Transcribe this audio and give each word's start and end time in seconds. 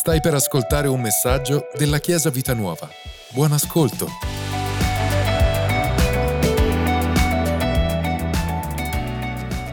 Stai 0.00 0.22
per 0.22 0.32
ascoltare 0.32 0.88
un 0.88 0.98
messaggio 0.98 1.68
della 1.74 1.98
Chiesa 1.98 2.30
Vita 2.30 2.54
Nuova. 2.54 2.88
Buon 3.32 3.52
ascolto. 3.52 4.06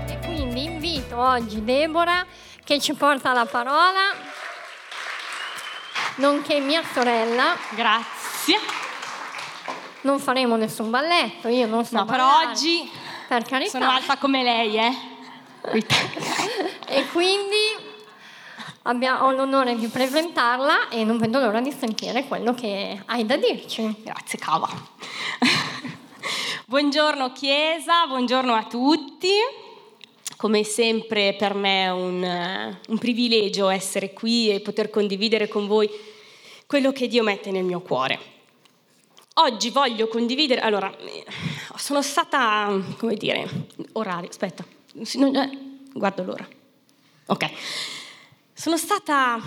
E 0.05 0.19
quindi 0.25 0.65
invito 0.65 1.17
oggi 1.17 1.63
Deborah 1.63 2.25
che 2.65 2.77
ci 2.81 2.93
porta 2.93 3.31
la 3.31 3.45
parola, 3.45 4.01
nonché 6.15 6.59
mia 6.59 6.83
sorella. 6.93 7.55
Grazie. 7.73 8.57
Non 10.01 10.19
faremo 10.19 10.57
nessun 10.57 10.89
balletto, 10.89 11.47
io 11.47 11.67
non 11.67 11.85
so 11.85 11.99
No, 11.99 12.03
però 12.03 12.41
oggi 12.41 12.91
per 13.29 13.45
carità. 13.45 13.79
sono 13.79 13.89
alta 13.89 14.17
come 14.17 14.43
lei, 14.43 14.75
eh. 14.77 14.91
E 16.89 17.05
quindi 17.11 17.86
ho 18.89 19.31
l'onore 19.31 19.75
di 19.75 19.87
presentarla 19.87 20.87
e 20.87 21.03
non 21.03 21.17
vedo 21.17 21.39
l'ora 21.39 21.59
di 21.59 21.73
sentire 21.73 22.25
quello 22.25 22.53
che 22.53 23.01
hai 23.07 23.25
da 23.25 23.35
dirci. 23.35 23.93
Grazie, 24.01 24.39
cava. 24.39 24.69
buongiorno 26.65 27.33
Chiesa, 27.33 28.07
buongiorno 28.07 28.53
a 28.53 28.63
tutti. 28.63 29.31
Come 30.37 30.63
sempre 30.63 31.35
per 31.37 31.53
me 31.53 31.83
è 31.83 31.91
un, 31.91 32.23
eh, 32.23 32.79
un 32.87 32.97
privilegio 32.97 33.67
essere 33.67 34.13
qui 34.13 34.51
e 34.51 34.61
poter 34.61 34.89
condividere 34.89 35.49
con 35.49 35.67
voi 35.67 35.89
quello 36.65 36.93
che 36.93 37.09
Dio 37.09 37.23
mette 37.23 37.51
nel 37.51 37.65
mio 37.65 37.81
cuore. 37.81 38.35
Oggi 39.33 39.69
voglio 39.69 40.07
condividere, 40.07 40.61
allora, 40.61 40.95
eh, 40.97 41.25
sono 41.75 42.01
stata, 42.01 42.69
come 42.97 43.15
dire, 43.15 43.67
orario, 43.93 44.29
aspetta, 44.29 44.63
eh, 44.93 45.49
guardo 45.91 46.23
l'ora. 46.23 46.47
Ok. 47.25 47.51
Sono 48.59 48.75
stata 48.75 49.39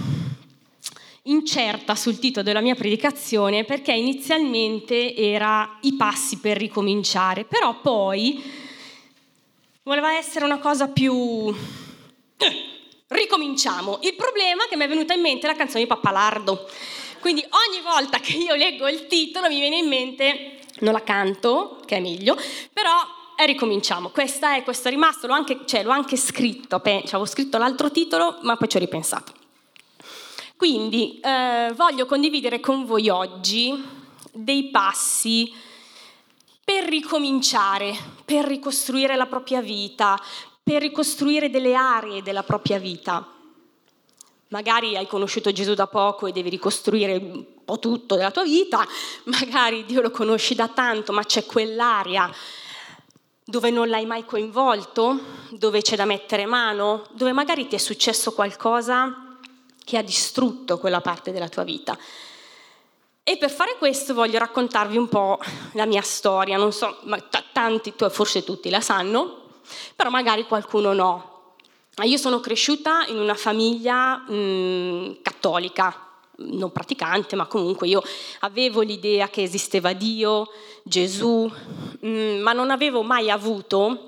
incerta 1.22 1.96
sul 1.96 2.20
titolo 2.20 2.44
della 2.44 2.60
mia 2.60 2.76
predicazione 2.76 3.64
perché 3.64 3.90
inizialmente 3.90 5.16
era 5.16 5.78
i 5.80 5.94
passi 5.94 6.38
per 6.38 6.56
ricominciare, 6.56 7.44
però 7.44 7.80
poi 7.80 8.40
voleva 9.82 10.16
essere 10.16 10.44
una 10.44 10.60
cosa 10.60 10.86
più... 10.86 11.52
Ricominciamo. 13.08 13.98
Il 14.02 14.14
problema 14.14 14.66
è 14.66 14.68
che 14.68 14.76
mi 14.76 14.84
è 14.84 14.88
venuta 14.88 15.12
in 15.12 15.22
mente 15.22 15.48
la 15.48 15.56
canzone 15.56 15.82
di 15.82 15.88
Pappalardo. 15.88 16.70
Quindi 17.18 17.42
ogni 17.42 17.82
volta 17.82 18.20
che 18.20 18.36
io 18.36 18.54
leggo 18.54 18.86
il 18.86 19.08
titolo 19.08 19.48
mi 19.48 19.58
viene 19.58 19.78
in 19.78 19.88
mente, 19.88 20.60
non 20.82 20.92
la 20.92 21.02
canto, 21.02 21.82
che 21.84 21.96
è 21.96 22.00
meglio, 22.00 22.36
però 22.72 22.92
è 23.40 23.46
ricominciamo. 23.46 24.10
Questa 24.10 24.54
è, 24.54 24.62
questo 24.62 24.88
è 24.88 24.90
rimasto, 24.90 25.26
l'ho 25.26 25.32
anche, 25.32 25.60
cioè, 25.64 25.82
l'ho 25.82 25.92
anche 25.92 26.16
scritto, 26.16 26.78
cioè, 26.84 27.02
avevo 27.06 27.24
scritto 27.24 27.56
l'altro 27.56 27.90
titolo, 27.90 28.38
ma 28.42 28.56
poi 28.58 28.68
ci 28.68 28.76
ho 28.76 28.80
ripensato. 28.80 29.32
Quindi 30.56 31.18
eh, 31.20 31.72
voglio 31.74 32.04
condividere 32.04 32.60
con 32.60 32.84
voi 32.84 33.08
oggi 33.08 33.82
dei 34.30 34.68
passi 34.68 35.50
per 36.62 36.84
ricominciare, 36.84 37.96
per 38.26 38.44
ricostruire 38.44 39.16
la 39.16 39.24
propria 39.24 39.62
vita, 39.62 40.20
per 40.62 40.82
ricostruire 40.82 41.48
delle 41.48 41.74
aree 41.74 42.22
della 42.22 42.42
propria 42.42 42.78
vita. 42.78 43.26
Magari 44.48 44.98
hai 44.98 45.06
conosciuto 45.06 45.50
Gesù 45.50 45.72
da 45.72 45.86
poco 45.86 46.26
e 46.26 46.32
devi 46.32 46.50
ricostruire 46.50 47.16
un 47.16 47.44
po' 47.64 47.78
tutto 47.78 48.16
della 48.16 48.32
tua 48.32 48.42
vita, 48.42 48.86
magari 49.24 49.86
Dio 49.86 50.02
lo 50.02 50.10
conosci 50.10 50.54
da 50.54 50.68
tanto, 50.68 51.12
ma 51.12 51.24
c'è 51.24 51.46
quell'area 51.46 52.30
dove 53.50 53.70
non 53.70 53.88
l'hai 53.88 54.06
mai 54.06 54.24
coinvolto, 54.24 55.18
dove 55.50 55.82
c'è 55.82 55.96
da 55.96 56.04
mettere 56.04 56.46
mano, 56.46 57.06
dove 57.10 57.32
magari 57.32 57.66
ti 57.66 57.74
è 57.74 57.78
successo 57.78 58.32
qualcosa 58.32 59.36
che 59.84 59.98
ha 59.98 60.02
distrutto 60.02 60.78
quella 60.78 61.00
parte 61.00 61.32
della 61.32 61.48
tua 61.48 61.64
vita. 61.64 61.98
E 63.24 63.36
per 63.36 63.50
fare 63.50 63.74
questo 63.76 64.14
voglio 64.14 64.38
raccontarvi 64.38 64.96
un 64.96 65.08
po' 65.08 65.38
la 65.72 65.84
mia 65.84 66.00
storia, 66.00 66.56
non 66.56 66.72
so, 66.72 66.98
t- 67.28 67.44
tanti, 67.52 67.92
forse 68.10 68.44
tutti 68.44 68.70
la 68.70 68.80
sanno, 68.80 69.42
però 69.96 70.10
magari 70.10 70.44
qualcuno 70.44 70.92
no. 70.92 71.54
Io 72.04 72.16
sono 72.16 72.38
cresciuta 72.38 73.04
in 73.08 73.18
una 73.18 73.34
famiglia 73.34 74.16
mh, 74.16 75.22
cattolica, 75.22 76.09
non 76.40 76.72
praticante, 76.72 77.36
ma 77.36 77.46
comunque 77.46 77.88
io 77.88 78.02
avevo 78.40 78.80
l'idea 78.80 79.28
che 79.28 79.42
esisteva 79.42 79.92
Dio, 79.92 80.48
Gesù, 80.82 81.50
mh, 82.00 82.08
ma 82.40 82.52
non 82.52 82.70
avevo 82.70 83.02
mai 83.02 83.30
avuto 83.30 84.06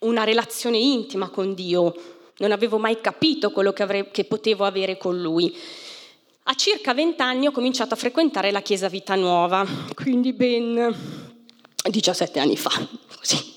una 0.00 0.24
relazione 0.24 0.78
intima 0.78 1.28
con 1.28 1.54
Dio, 1.54 1.94
non 2.38 2.52
avevo 2.52 2.78
mai 2.78 3.00
capito 3.00 3.50
quello 3.50 3.72
che, 3.72 3.82
avrei, 3.82 4.10
che 4.10 4.24
potevo 4.24 4.64
avere 4.64 4.96
con 4.96 5.20
Lui. 5.20 5.56
A 6.46 6.54
circa 6.54 6.92
vent'anni 6.92 7.46
ho 7.46 7.52
cominciato 7.52 7.94
a 7.94 7.96
frequentare 7.96 8.50
la 8.50 8.60
Chiesa 8.60 8.88
Vita 8.88 9.14
Nuova, 9.14 9.66
quindi 9.94 10.32
ben 10.34 10.94
17 11.88 12.38
anni 12.38 12.56
fa, 12.56 12.70
così. 13.18 13.52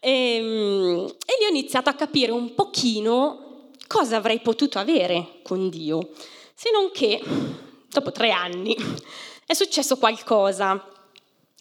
E, 0.00 0.10
e 0.10 0.40
lì 0.40 1.44
ho 1.44 1.48
iniziato 1.48 1.88
a 1.88 1.94
capire 1.94 2.32
un 2.32 2.54
pochino 2.54 3.46
cosa 3.86 4.16
avrei 4.16 4.40
potuto 4.40 4.78
avere 4.78 5.38
con 5.42 5.68
Dio, 5.68 6.10
se 6.58 6.70
non 6.70 6.90
che 6.90 7.22
dopo 7.90 8.10
tre 8.12 8.30
anni 8.30 8.74
è 9.46 9.52
successo 9.52 9.98
qualcosa. 9.98 10.88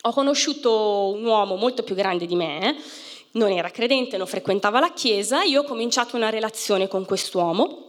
Ho 0.01 0.13
conosciuto 0.13 1.11
un 1.13 1.25
uomo 1.25 1.55
molto 1.55 1.83
più 1.83 1.95
grande 1.95 2.25
di 2.25 2.35
me, 2.35 2.77
non 3.31 3.51
era 3.51 3.69
credente, 3.71 4.15
non 4.15 4.25
frequentava 4.25 4.79
la 4.79 4.93
chiesa, 4.93 5.43
io 5.43 5.61
ho 5.61 5.65
cominciato 5.65 6.15
una 6.15 6.29
relazione 6.29 6.87
con 6.87 7.03
quest'uomo 7.03 7.81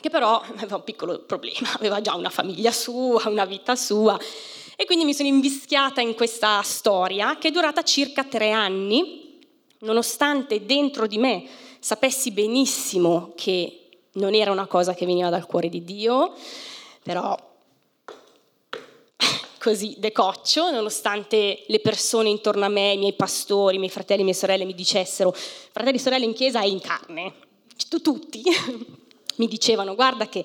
che 0.00 0.08
però 0.08 0.40
aveva 0.40 0.76
un 0.76 0.84
piccolo 0.84 1.18
problema, 1.20 1.70
aveva 1.76 2.00
già 2.00 2.14
una 2.14 2.30
famiglia 2.30 2.72
sua, 2.72 3.28
una 3.28 3.44
vita 3.44 3.76
sua 3.76 4.18
e 4.74 4.86
quindi 4.86 5.04
mi 5.04 5.12
sono 5.12 5.28
invischiata 5.28 6.00
in 6.00 6.14
questa 6.14 6.62
storia 6.62 7.36
che 7.36 7.48
è 7.48 7.50
durata 7.50 7.82
circa 7.82 8.24
tre 8.24 8.52
anni, 8.52 9.38
nonostante 9.80 10.64
dentro 10.64 11.06
di 11.06 11.18
me 11.18 11.46
sapessi 11.78 12.30
benissimo 12.30 13.34
che 13.36 13.81
non 14.14 14.34
era 14.34 14.50
una 14.50 14.66
cosa 14.66 14.94
che 14.94 15.06
veniva 15.06 15.30
dal 15.30 15.46
cuore 15.46 15.68
di 15.68 15.84
Dio, 15.84 16.34
però 17.02 17.36
così 19.58 19.94
decoccio, 19.98 20.70
nonostante 20.70 21.62
le 21.66 21.80
persone 21.80 22.28
intorno 22.28 22.64
a 22.64 22.68
me, 22.68 22.92
i 22.92 22.98
miei 22.98 23.14
pastori, 23.14 23.76
i 23.76 23.78
miei 23.78 23.90
fratelli, 23.90 24.20
le 24.20 24.24
mie 24.24 24.34
sorelle 24.34 24.64
mi 24.64 24.74
dicessero, 24.74 25.32
fratelli 25.32 25.96
e 25.96 26.00
sorelle 26.00 26.24
in 26.24 26.34
chiesa 26.34 26.60
è 26.60 26.66
in 26.66 26.80
carne, 26.80 27.32
tutti 28.02 28.42
mi 29.36 29.46
dicevano 29.46 29.94
guarda 29.94 30.28
che 30.28 30.44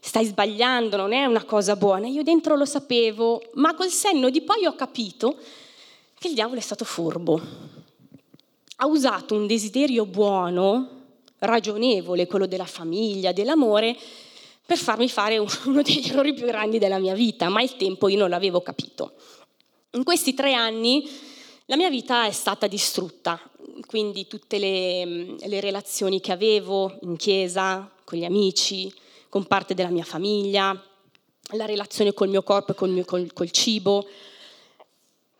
stai 0.00 0.24
sbagliando, 0.24 0.96
non 0.96 1.12
è 1.12 1.24
una 1.24 1.44
cosa 1.44 1.76
buona. 1.76 2.06
Io 2.06 2.22
dentro 2.22 2.56
lo 2.56 2.64
sapevo, 2.64 3.42
ma 3.54 3.74
col 3.74 3.90
senno 3.90 4.30
di 4.30 4.40
poi 4.40 4.66
ho 4.66 4.74
capito 4.74 5.36
che 6.18 6.28
il 6.28 6.34
diavolo 6.34 6.58
è 6.58 6.62
stato 6.62 6.84
furbo. 6.84 7.40
Ha 8.76 8.86
usato 8.86 9.34
un 9.34 9.46
desiderio 9.46 10.06
buono, 10.06 10.99
ragionevole, 11.40 12.26
quello 12.26 12.46
della 12.46 12.66
famiglia, 12.66 13.32
dell'amore, 13.32 13.96
per 14.64 14.78
farmi 14.78 15.08
fare 15.08 15.38
uno 15.66 15.82
degli 15.82 16.08
errori 16.08 16.32
più 16.32 16.46
grandi 16.46 16.78
della 16.78 16.98
mia 16.98 17.14
vita, 17.14 17.48
ma 17.48 17.62
il 17.62 17.76
tempo 17.76 18.08
io 18.08 18.18
non 18.18 18.30
l'avevo 18.30 18.60
capito. 18.60 19.12
In 19.92 20.04
questi 20.04 20.34
tre 20.34 20.54
anni 20.54 21.08
la 21.66 21.76
mia 21.76 21.90
vita 21.90 22.26
è 22.26 22.32
stata 22.32 22.66
distrutta, 22.66 23.40
quindi 23.86 24.26
tutte 24.26 24.58
le, 24.58 25.36
le 25.38 25.60
relazioni 25.60 26.20
che 26.20 26.32
avevo 26.32 26.98
in 27.02 27.16
chiesa, 27.16 27.90
con 28.04 28.18
gli 28.18 28.24
amici, 28.24 28.92
con 29.28 29.46
parte 29.46 29.74
della 29.74 29.90
mia 29.90 30.04
famiglia, 30.04 30.80
la 31.52 31.64
relazione 31.64 32.12
col 32.12 32.28
mio 32.28 32.42
corpo 32.42 32.72
e 32.72 32.74
col, 32.74 33.04
col, 33.04 33.32
col 33.32 33.50
cibo, 33.50 34.06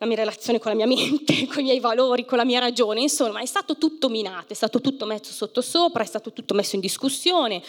la 0.00 0.06
mia 0.06 0.16
relazione 0.16 0.58
con 0.58 0.70
la 0.70 0.76
mia 0.76 0.86
mente, 0.86 1.46
con 1.52 1.60
i 1.60 1.64
miei 1.64 1.80
valori, 1.80 2.24
con 2.24 2.38
la 2.38 2.44
mia 2.44 2.58
ragione, 2.58 3.02
insomma 3.02 3.40
è 3.40 3.46
stato 3.46 3.76
tutto 3.76 4.08
minato, 4.08 4.52
è 4.52 4.56
stato 4.56 4.80
tutto 4.80 5.04
messo 5.04 5.30
sottosopra, 5.30 6.02
è 6.02 6.06
stato 6.06 6.32
tutto 6.32 6.54
messo 6.54 6.74
in 6.74 6.80
discussione 6.80 7.62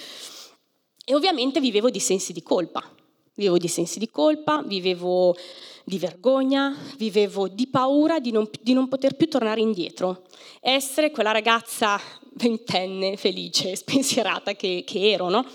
e 1.04 1.14
ovviamente 1.14 1.60
vivevo 1.60 1.90
di 1.90 2.00
sensi 2.00 2.32
di 2.32 2.42
colpa, 2.42 2.90
vivevo 3.34 3.58
di 3.58 3.68
sensi 3.68 4.00
di 4.00 4.10
colpa, 4.10 4.64
vivevo 4.66 5.36
di 5.84 5.98
vergogna, 5.98 6.74
vivevo 6.96 7.50
di 7.50 7.68
paura 7.68 8.20
di 8.20 8.32
non, 8.32 8.50
di 8.62 8.72
non 8.72 8.88
poter 8.88 9.16
più 9.16 9.28
tornare 9.28 9.60
indietro, 9.60 10.24
essere 10.62 11.12
quella 11.12 11.32
ragazza 11.32 12.00
ventenne, 12.36 13.18
felice, 13.18 13.76
spensierata 13.78 14.54
che, 14.54 14.84
che 14.86 15.12
ero, 15.12 15.28
no? 15.28 15.46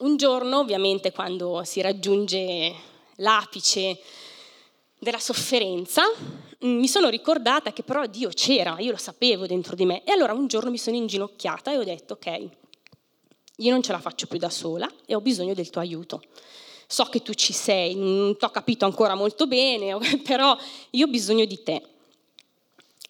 Un 0.00 0.16
giorno, 0.16 0.58
ovviamente, 0.58 1.10
quando 1.10 1.62
si 1.64 1.80
raggiunge 1.80 2.74
l'apice 3.16 3.98
della 5.02 5.18
sofferenza, 5.18 6.02
mi 6.60 6.86
sono 6.86 7.08
ricordata 7.08 7.72
che 7.72 7.82
però 7.82 8.06
Dio 8.06 8.28
c'era, 8.28 8.76
io 8.78 8.92
lo 8.92 8.96
sapevo 8.96 9.46
dentro 9.46 9.74
di 9.74 9.84
me. 9.84 10.04
E 10.04 10.12
allora 10.12 10.32
un 10.32 10.46
giorno 10.46 10.70
mi 10.70 10.78
sono 10.78 10.96
inginocchiata 10.96 11.72
e 11.72 11.78
ho 11.78 11.84
detto, 11.84 12.14
ok, 12.14 12.48
io 13.56 13.70
non 13.72 13.82
ce 13.82 13.90
la 13.90 13.98
faccio 13.98 14.26
più 14.26 14.38
da 14.38 14.48
sola 14.48 14.88
e 15.04 15.16
ho 15.16 15.20
bisogno 15.20 15.54
del 15.54 15.70
tuo 15.70 15.80
aiuto. 15.80 16.22
So 16.86 17.04
che 17.04 17.20
tu 17.20 17.34
ci 17.34 17.52
sei, 17.52 17.96
non 17.96 18.36
ti 18.36 18.44
ho 18.44 18.50
capito 18.50 18.84
ancora 18.84 19.16
molto 19.16 19.46
bene, 19.46 19.98
però 20.22 20.56
io 20.90 21.06
ho 21.06 21.10
bisogno 21.10 21.44
di 21.46 21.62
te. 21.62 21.82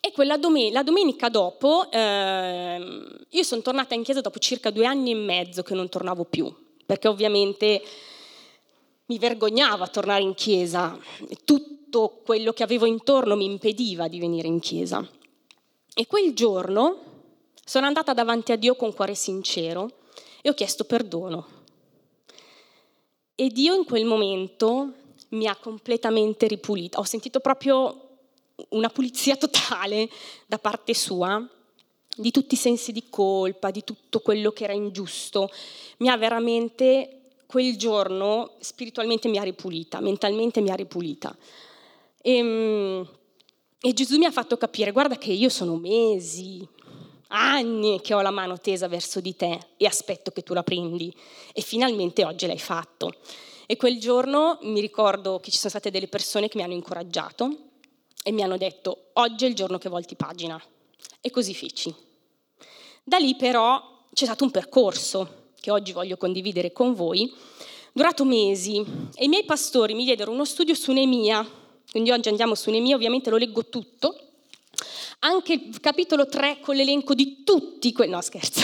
E 0.01 0.13
quella 0.13 0.39
domen- 0.39 0.73
la 0.73 0.83
domenica 0.83 1.29
dopo, 1.29 1.91
eh, 1.93 3.05
io 3.29 3.43
sono 3.43 3.63
tornata 3.63 3.95
in 3.95 4.03
chiesa 4.03 4.21
dopo 4.21 4.39
circa 4.39 4.71
due 4.71 4.87
anni 4.87 5.11
e 5.11 5.15
mezzo 5.15 5.63
che 5.63 5.75
non 5.75 5.89
tornavo 5.89 6.25
più 6.25 6.53
perché 6.93 7.09
ovviamente 7.09 7.83
mi 9.07 9.19
vergognava 9.19 9.89
tornare 9.89 10.23
in 10.23 10.35
chiesa, 10.35 10.99
tutto 11.93 12.23
quello 12.25 12.55
che 12.55 12.63
avevo 12.63 12.87
intorno 12.87 13.37
mi 13.37 13.45
impediva 13.45 14.09
di 14.09 14.19
venire 14.19 14.49
in 14.49 14.61
chiesa. 14.61 15.07
E 15.95 16.07
quel 16.07 16.33
giorno 16.33 16.97
sono 17.63 17.85
andata 17.85 18.15
davanti 18.15 18.51
a 18.51 18.57
Dio 18.57 18.75
con 18.77 18.95
cuore 18.95 19.15
sincero 19.15 19.91
e 20.41 20.49
ho 20.49 20.55
chiesto 20.55 20.85
perdono. 20.85 21.47
E 23.35 23.49
Dio 23.49 23.75
in 23.75 23.85
quel 23.85 24.07
momento 24.07 24.93
mi 25.31 25.47
ha 25.47 25.55
completamente 25.55 26.47
ripulita. 26.47 26.99
Ho 26.99 27.05
sentito 27.05 27.41
proprio 27.41 28.09
una 28.71 28.89
pulizia 28.89 29.37
totale 29.37 30.09
da 30.47 30.59
parte 30.59 30.95
sua 30.95 31.47
di 32.17 32.31
tutti 32.31 32.55
i 32.55 32.59
sensi 32.59 32.93
di 32.93 33.05
colpa, 33.11 33.71
di 33.71 33.85
tutto 33.85 34.21
quello 34.21 34.51
che 34.53 34.65
era 34.65 34.73
ingiusto. 34.73 35.51
Mi 35.99 36.09
ha 36.09 36.17
veramente 36.17 37.35
quel 37.45 37.77
giorno 37.77 38.53
spiritualmente 38.61 39.29
mi 39.29 39.37
ha 39.37 39.43
ripulita, 39.43 40.01
mentalmente 40.01 40.63
mi 40.63 40.71
ha 40.71 40.75
ripulita. 40.75 41.37
E, 42.23 42.37
ehm, 42.37 43.09
e 43.81 43.93
Gesù 43.93 44.17
mi 44.17 44.25
ha 44.25 44.31
fatto 44.31 44.57
capire, 44.57 44.93
guarda 44.93 45.19
che 45.19 45.33
io 45.33 45.49
sono 45.49 45.77
mesi, 45.77 46.67
anni 47.29 48.01
che 48.01 48.15
ho 48.15 48.21
la 48.21 48.31
mano 48.31 48.59
tesa 48.59 48.87
verso 48.89 49.21
di 49.21 49.35
te 49.35 49.59
e 49.77 49.87
aspetto 49.87 50.31
che 50.31 50.43
tu 50.43 50.55
la 50.55 50.63
prendi. 50.63 51.13
E 51.53 51.61
finalmente 51.61 52.25
oggi 52.25 52.47
l'hai 52.47 52.59
fatto. 52.59 53.13
E 53.67 53.77
quel 53.77 53.99
giorno 53.99 54.59
mi 54.63 54.81
ricordo 54.81 55.41
che 55.41 55.51
ci 55.51 55.59
sono 55.59 55.71
state 55.71 55.91
delle 55.91 56.09
persone 56.09 56.49
che 56.49 56.59
mi 56.59 56.65
hanno 56.65 56.75
incoraggiato 56.75 57.57
e 58.23 58.31
mi 58.31 58.43
hanno 58.43 58.57
detto 58.57 59.11
oggi 59.15 59.45
è 59.45 59.49
il 59.49 59.55
giorno 59.55 59.79
che 59.79 59.89
volti 59.89 60.15
pagina. 60.15 60.63
E 61.21 61.31
così 61.31 61.55
feci. 61.55 61.95
Da 63.03 63.17
lì 63.17 63.35
però 63.35 64.07
c'è 64.13 64.25
stato 64.25 64.45
un 64.45 64.51
percorso 64.51 65.51
che 65.59 65.71
oggi 65.71 65.93
voglio 65.93 66.17
condividere 66.17 66.73
con 66.73 66.95
voi, 66.95 67.33
durato 67.93 68.25
mesi 68.25 68.77
e 69.15 69.25
i 69.25 69.29
miei 69.29 69.45
pastori 69.45 69.95
mi 69.95 70.05
diedero 70.05 70.31
uno 70.31 70.45
studio 70.45 70.75
su 70.75 70.93
Nemia, 70.93 71.45
quindi 71.93 72.11
oggi 72.11 72.31
andiamo 72.31 72.55
su 72.55 72.71
Nemia, 72.71 72.97
ovviamente 72.97 73.29
lo 73.29 73.37
leggo 73.37 73.67
tutto, 73.67 74.19
anche 75.19 75.53
il 75.53 75.79
capitolo 75.79 76.27
3 76.27 76.61
con 76.61 76.75
l'elenco 76.75 77.13
di 77.13 77.45
tutti 77.45 77.93
quei... 77.93 78.09
No, 78.09 78.23
scherzo. 78.23 78.63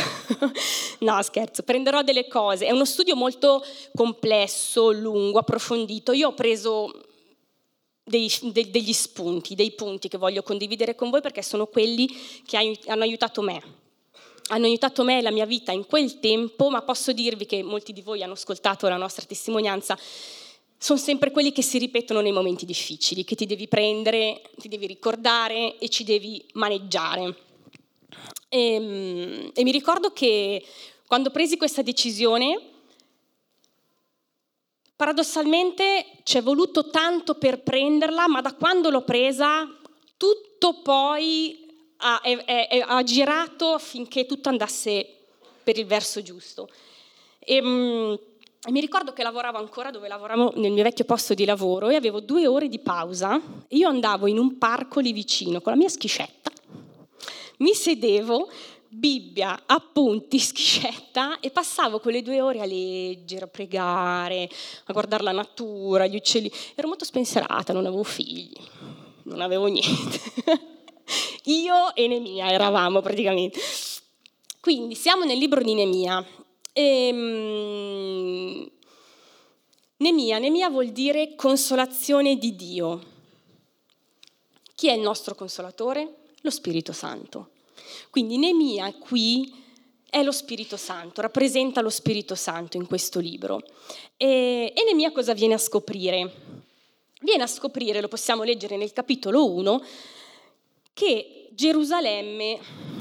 no, 1.01 1.23
scherzo, 1.23 1.63
prenderò 1.63 2.01
delle 2.01 2.27
cose. 2.27 2.65
È 2.65 2.71
uno 2.71 2.87
studio 2.87 3.15
molto 3.15 3.63
complesso, 3.95 4.93
lungo, 4.93 5.41
approfondito. 5.41 6.13
Io 6.13 6.29
ho 6.29 6.33
preso 6.33 6.91
dei, 8.03 8.33
de, 8.45 8.71
degli 8.71 8.95
spunti, 8.95 9.55
dei 9.55 9.73
punti 9.73 10.09
che 10.09 10.17
voglio 10.17 10.43
condividere 10.43 10.95
con 10.95 11.11
voi 11.11 11.21
perché 11.21 11.43
sono 11.43 11.67
quelli 11.67 12.09
che 12.47 12.57
hanno 12.87 13.03
aiutato 13.03 13.43
me. 13.43 13.63
Hanno 14.47 14.65
aiutato 14.65 15.05
me 15.05 15.19
e 15.19 15.23
la 15.23 15.31
mia 15.31 15.45
vita 15.45 15.73
in 15.73 15.87
quel 15.87 16.19
tempo, 16.19 16.71
ma 16.71 16.81
posso 16.81 17.13
dirvi 17.13 17.45
che 17.45 17.63
molti 17.63 17.93
di 17.93 18.01
voi 18.01 18.23
hanno 18.23 18.33
ascoltato 18.33 18.89
la 18.89 18.97
nostra 18.97 19.27
testimonianza 19.27 19.99
sono 20.79 20.99
sempre 20.99 21.33
quelli 21.33 21.51
che 21.51 21.63
si 21.63 21.77
ripetono 21.79 22.21
nei 22.21 22.31
momenti 22.31 22.65
difficili, 22.65 23.25
che 23.25 23.35
ti 23.35 23.47
devi 23.47 23.67
prendere, 23.67 24.43
ti 24.57 24.69
devi 24.69 24.87
ricordare 24.87 25.77
e 25.77 25.89
ci 25.89 26.05
devi 26.05 26.47
maneggiare. 26.53 27.37
E, 28.49 28.73
ehm, 28.75 29.51
e 29.55 29.63
mi 29.65 29.73
ricordo 29.73 30.13
che 30.13 30.65
quando 31.07 31.31
presi 31.31 31.57
questa 31.57 31.83
decisione, 31.83 32.61
paradossalmente 34.95 36.07
ci 36.23 36.39
è 36.39 36.43
voluto 36.43 36.91
tanto 36.91 37.35
per 37.35 37.61
prenderla, 37.63 38.29
ma 38.29 38.41
da 38.41 38.55
quando 38.55 38.89
l'ho 38.89 39.03
presa 39.03 39.69
tutto 40.17 40.81
poi 40.83 41.67
ha, 41.99 42.21
è, 42.21 42.45
è, 42.45 42.85
ha 42.87 43.03
girato 43.03 43.73
affinché 43.73 44.27
tutto 44.27 44.49
andasse 44.49 45.07
per 45.65 45.77
il 45.77 45.87
verso 45.87 46.23
giusto. 46.23 46.69
E, 47.41 47.57
ehm, 47.57 48.19
e 48.66 48.70
mi 48.72 48.81
ricordo 48.81 49.12
che 49.12 49.22
lavoravo 49.22 49.58
ancora 49.58 49.90
dove 49.90 50.08
lavoravo 50.08 50.55
nel 50.56 50.72
mio 50.72 50.82
vecchio 50.82 51.05
posto 51.05 51.34
di 51.34 51.44
lavoro 51.44 51.88
e 51.88 51.94
avevo 51.94 52.20
due 52.20 52.46
ore 52.46 52.69
di 52.69 52.81
pausa. 52.81 53.40
Io 53.69 53.88
andavo 53.88 54.26
in 54.26 54.38
un 54.38 54.58
parco 54.58 55.00
lì 55.00 55.12
vicino 55.12 55.60
con 55.60 55.72
la 55.72 55.78
mia 55.78 55.88
schiscetta, 55.88 56.50
mi 57.58 57.75
sedevo, 57.75 58.49
Bibbia, 58.90 59.64
appunti, 59.66 60.38
schiscetta 60.40 61.40
e 61.40 61.50
passavo 61.50 62.00
quelle 62.00 62.22
due 62.22 62.40
ore 62.40 62.60
a 62.60 62.64
leggere, 62.64 63.44
a 63.44 63.49
pregare, 63.49 64.49
a 64.87 64.93
guardare 64.93 65.22
la 65.22 65.32
natura, 65.32 66.06
gli 66.06 66.16
uccelli. 66.16 66.50
Ero 66.75 66.88
molto 66.88 67.05
spensierata, 67.05 67.72
non 67.72 67.87
avevo 67.87 68.02
figli, 68.02 68.56
non 69.25 69.40
avevo 69.40 69.66
niente. 69.66 70.20
Io 71.44 71.94
e 71.94 72.08
Nemia 72.08 72.50
eravamo 72.50 73.00
praticamente. 73.00 73.60
Quindi 74.60 74.94
siamo 74.94 75.25
nel 75.25 75.38
libro 75.38 75.62
di 75.62 75.75
Nemia 75.75 76.25
e, 76.79 77.11
um, 77.13 78.71
Nemia, 79.97 80.39
Nemia 80.39 80.71
vuol 80.71 80.91
dire 80.91 81.35
consolazione 81.35 82.37
di 82.37 82.55
Dio. 82.55 83.17
Chi 84.77 84.87
è 84.87 84.93
il 84.93 85.01
nostro 85.01 85.35
consolatore? 85.35 86.19
Lo 86.43 86.51
Spirito 86.51 86.93
Santo. 86.93 87.51
Quindi 88.11 88.39
Nemia 88.39 88.95
qui 88.95 89.53
è 90.09 90.23
lo 90.23 90.31
Spirito 90.31 90.77
Santo, 90.77 91.21
rappresenta 91.21 91.81
lo 91.81 91.91
Spirito 91.91 92.37
Santo 92.37 92.77
in 92.77 92.87
questo 92.87 93.19
libro. 93.19 93.61
E, 94.17 94.73
e 94.73 94.85
Nemia 94.85 95.11
cosa 95.11 95.35
viene 95.35 95.55
a 95.55 95.59
scoprire? 95.59 96.33
Viene 97.23 97.43
a 97.43 97.49
scoprire, 97.49 98.01
lo 98.01 98.07
possiamo 98.07 98.45
leggere 98.45 98.77
nel 98.77 98.93
capitolo 98.93 99.51
1, 99.51 99.85
che 100.93 101.49
Gerusalemme 101.51 102.98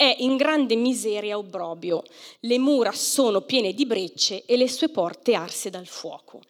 è 0.00 0.16
in 0.20 0.38
grande 0.38 0.76
miseria 0.76 1.32
e 1.32 1.34
obbrobio. 1.34 2.02
Le 2.40 2.58
mura 2.58 2.90
sono 2.90 3.42
piene 3.42 3.74
di 3.74 3.84
brecce 3.84 4.46
e 4.46 4.56
le 4.56 4.66
sue 4.66 4.88
porte 4.88 5.34
arse 5.34 5.68
dal 5.68 5.86
fuoco. 5.86 6.40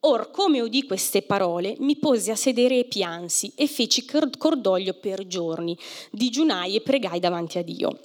Or, 0.00 0.32
come 0.32 0.60
udì 0.60 0.82
queste 0.82 1.22
parole, 1.22 1.76
mi 1.78 1.98
posi 1.98 2.32
a 2.32 2.34
sedere 2.34 2.80
e 2.80 2.84
piansi 2.86 3.52
e 3.54 3.68
feci 3.68 4.04
cordoglio 4.04 4.94
per 4.94 5.24
giorni, 5.28 5.78
digiunai 6.10 6.74
e 6.74 6.80
pregai 6.80 7.20
davanti 7.20 7.58
a 7.58 7.62
Dio. 7.62 7.96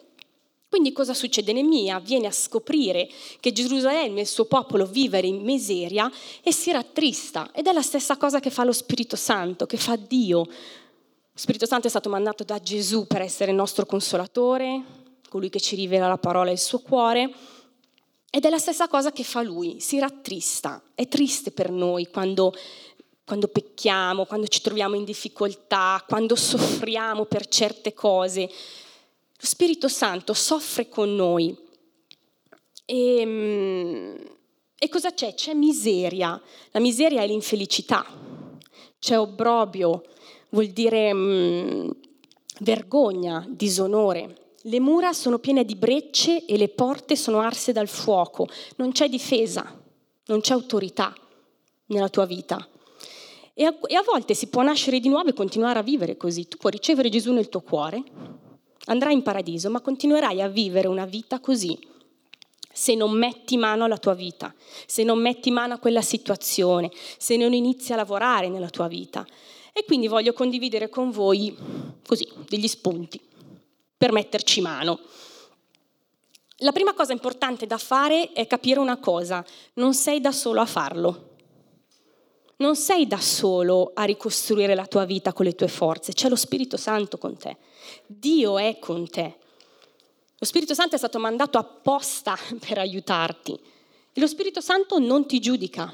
Quindi 0.69 0.91
cosa 0.91 1.15
succede? 1.15 1.51
Nemia 1.51 1.99
viene 1.99 2.27
a 2.27 2.31
scoprire 2.31 3.09
che 3.39 3.51
Gerusalemme 3.51 4.19
e 4.19 4.21
il 4.21 4.27
suo 4.27 4.45
popolo 4.45 4.85
vivono 4.85 5.25
in 5.25 5.41
miseria 5.41 6.11
e 6.43 6.53
si 6.53 6.71
rattrista. 6.71 7.49
Ed 7.55 7.65
è 7.65 7.73
la 7.73 7.81
stessa 7.81 8.17
cosa 8.17 8.39
che 8.39 8.51
fa 8.51 8.63
lo 8.63 8.71
Spirito 8.71 9.15
Santo, 9.15 9.65
che 9.65 9.77
fa 9.77 9.95
Dio 9.95 10.47
Spirito 11.33 11.65
Santo 11.65 11.87
è 11.87 11.89
stato 11.89 12.09
mandato 12.09 12.43
da 12.43 12.59
Gesù 12.59 13.07
per 13.07 13.21
essere 13.21 13.51
il 13.51 13.57
nostro 13.57 13.85
consolatore, 13.85 14.83
colui 15.29 15.49
che 15.49 15.61
ci 15.61 15.75
rivela 15.75 16.07
la 16.07 16.17
parola 16.17 16.49
e 16.49 16.53
il 16.53 16.59
suo 16.59 16.79
cuore. 16.79 17.31
Ed 18.29 18.45
è 18.45 18.49
la 18.49 18.57
stessa 18.57 18.87
cosa 18.87 19.11
che 19.11 19.23
fa 19.23 19.41
lui, 19.41 19.79
si 19.79 19.97
rattrista. 19.99 20.81
È 20.93 21.07
triste 21.07 21.51
per 21.51 21.71
noi 21.71 22.07
quando, 22.09 22.53
quando 23.23 23.47
pecchiamo, 23.47 24.25
quando 24.25 24.47
ci 24.47 24.61
troviamo 24.61 24.95
in 24.95 25.05
difficoltà, 25.05 26.03
quando 26.07 26.35
soffriamo 26.35 27.25
per 27.25 27.47
certe 27.47 27.93
cose. 27.93 28.41
Lo 28.41 29.47
Spirito 29.47 29.87
Santo 29.87 30.33
soffre 30.33 30.89
con 30.89 31.15
noi. 31.15 31.57
E, 32.85 33.15
ehm, 33.19 34.37
e 34.77 34.89
cosa 34.89 35.13
c'è? 35.13 35.33
C'è 35.33 35.53
miseria. 35.53 36.39
La 36.71 36.79
miseria 36.79 37.21
è 37.21 37.27
l'infelicità. 37.27 38.05
C'è 38.99 39.17
obbrobio, 39.17 40.03
vuol 40.51 40.67
dire 40.67 41.13
mh, 41.13 41.17
mm, 41.17 41.89
vergogna, 42.59 43.45
disonore. 43.49 44.37
Le 44.63 44.79
mura 44.79 45.11
sono 45.11 45.39
piene 45.39 45.65
di 45.65 45.75
brecce 45.75 46.45
e 46.45 46.57
le 46.57 46.69
porte 46.69 47.15
sono 47.15 47.39
arse 47.39 47.71
dal 47.71 47.87
fuoco. 47.87 48.47
Non 48.77 48.91
c'è 48.91 49.09
difesa, 49.09 49.81
non 50.27 50.41
c'è 50.41 50.53
autorità 50.53 51.13
nella 51.87 52.09
tua 52.09 52.25
vita. 52.25 52.65
E 53.53 53.65
a, 53.65 53.75
e 53.87 53.95
a 53.95 54.03
volte 54.03 54.33
si 54.33 54.47
può 54.47 54.61
nascere 54.61 54.99
di 54.99 55.09
nuovo 55.09 55.29
e 55.29 55.33
continuare 55.33 55.79
a 55.79 55.83
vivere 55.83 56.15
così. 56.15 56.47
Tu 56.47 56.57
puoi 56.57 56.71
ricevere 56.71 57.09
Gesù 57.09 57.33
nel 57.33 57.49
tuo 57.49 57.61
cuore, 57.61 58.03
andrai 58.85 59.13
in 59.13 59.23
paradiso, 59.23 59.69
ma 59.69 59.81
continuerai 59.81 60.41
a 60.41 60.47
vivere 60.47 60.87
una 60.87 61.05
vita 61.05 61.39
così 61.39 61.89
se 62.73 62.95
non 62.95 63.11
metti 63.11 63.57
mano 63.57 63.83
alla 63.83 63.97
tua 63.97 64.13
vita, 64.13 64.53
se 64.85 65.03
non 65.03 65.19
metti 65.19 65.51
mano 65.51 65.73
a 65.73 65.77
quella 65.77 66.01
situazione, 66.01 66.89
se 67.17 67.35
non 67.35 67.53
inizi 67.53 67.93
a 67.93 67.97
lavorare 67.97 68.49
nella 68.49 68.69
tua 68.69 68.87
vita. 68.87 69.25
E 69.73 69.85
quindi 69.85 70.07
voglio 70.07 70.33
condividere 70.33 70.89
con 70.89 71.11
voi 71.11 71.55
così 72.05 72.27
degli 72.47 72.67
spunti 72.67 73.19
per 73.97 74.11
metterci 74.11 74.61
mano. 74.61 74.99
La 76.63 76.71
prima 76.71 76.93
cosa 76.93 77.11
importante 77.11 77.65
da 77.65 77.77
fare 77.77 78.33
è 78.33 78.45
capire 78.45 78.79
una 78.79 78.97
cosa, 78.97 79.43
non 79.75 79.93
sei 79.93 80.21
da 80.21 80.31
solo 80.31 80.61
a 80.61 80.65
farlo. 80.65 81.29
Non 82.57 82.75
sei 82.75 83.07
da 83.07 83.19
solo 83.19 83.91
a 83.95 84.03
ricostruire 84.03 84.75
la 84.75 84.85
tua 84.85 85.05
vita 85.05 85.33
con 85.33 85.45
le 85.45 85.55
tue 85.55 85.67
forze, 85.67 86.13
c'è 86.13 86.29
lo 86.29 86.35
Spirito 86.35 86.77
Santo 86.77 87.17
con 87.17 87.35
te. 87.35 87.57
Dio 88.05 88.59
è 88.59 88.77
con 88.77 89.09
te. 89.09 89.37
Lo 90.37 90.45
Spirito 90.45 90.75
Santo 90.75 90.93
è 90.95 90.99
stato 90.99 91.17
mandato 91.17 91.57
apposta 91.57 92.37
per 92.59 92.77
aiutarti. 92.77 93.59
E 94.13 94.19
lo 94.19 94.27
Spirito 94.27 94.61
Santo 94.61 94.99
non 94.99 95.25
ti 95.25 95.39
giudica, 95.39 95.91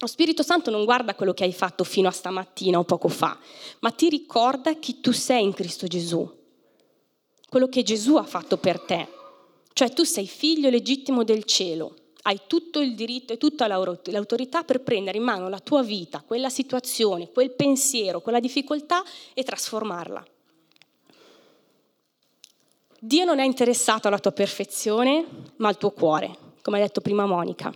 lo 0.00 0.06
Spirito 0.06 0.44
Santo 0.44 0.70
non 0.70 0.84
guarda 0.84 1.16
quello 1.16 1.34
che 1.34 1.42
hai 1.42 1.52
fatto 1.52 1.82
fino 1.82 2.06
a 2.06 2.12
stamattina 2.12 2.78
o 2.78 2.84
poco 2.84 3.08
fa, 3.08 3.36
ma 3.80 3.90
ti 3.90 4.08
ricorda 4.08 4.74
chi 4.74 5.00
tu 5.00 5.10
sei 5.12 5.42
in 5.42 5.52
Cristo 5.52 5.88
Gesù, 5.88 6.30
quello 7.48 7.68
che 7.68 7.82
Gesù 7.82 8.14
ha 8.14 8.22
fatto 8.22 8.58
per 8.58 8.80
te. 8.80 9.08
Cioè 9.72 9.92
tu 9.92 10.04
sei 10.04 10.28
figlio 10.28 10.70
legittimo 10.70 11.24
del 11.24 11.42
cielo, 11.44 11.94
hai 12.22 12.42
tutto 12.46 12.80
il 12.80 12.94
diritto 12.94 13.32
e 13.32 13.38
tutta 13.38 13.66
l'autorità 13.66 14.62
per 14.62 14.82
prendere 14.82 15.18
in 15.18 15.24
mano 15.24 15.48
la 15.48 15.60
tua 15.60 15.82
vita, 15.82 16.22
quella 16.24 16.48
situazione, 16.48 17.30
quel 17.30 17.52
pensiero, 17.52 18.20
quella 18.20 18.40
difficoltà 18.40 19.02
e 19.34 19.42
trasformarla. 19.42 20.24
Dio 23.00 23.24
non 23.24 23.38
è 23.40 23.44
interessato 23.44 24.06
alla 24.08 24.18
tua 24.18 24.32
perfezione, 24.32 25.26
ma 25.56 25.68
al 25.68 25.78
tuo 25.78 25.90
cuore, 25.90 26.36
come 26.62 26.78
ha 26.78 26.82
detto 26.82 27.00
prima 27.00 27.26
Monica. 27.26 27.72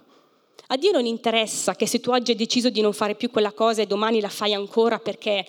A 0.73 0.79
Dio 0.79 0.91
non 0.91 1.05
interessa 1.05 1.75
che 1.75 1.87
se 1.87 2.01
tu 2.01 2.13
oggi 2.13 2.31
hai 2.31 2.37
deciso 2.37 2.71
di 2.71 2.81
non 2.81 2.95
fare 2.95 3.15
più 3.15 3.31
quella 3.31 3.53
cosa 3.53 3.83
e 3.83 3.87
domani 3.87 4.23
la 4.23 4.31
fai 4.31 4.55
ancora 4.55 4.99
perché 4.99 5.47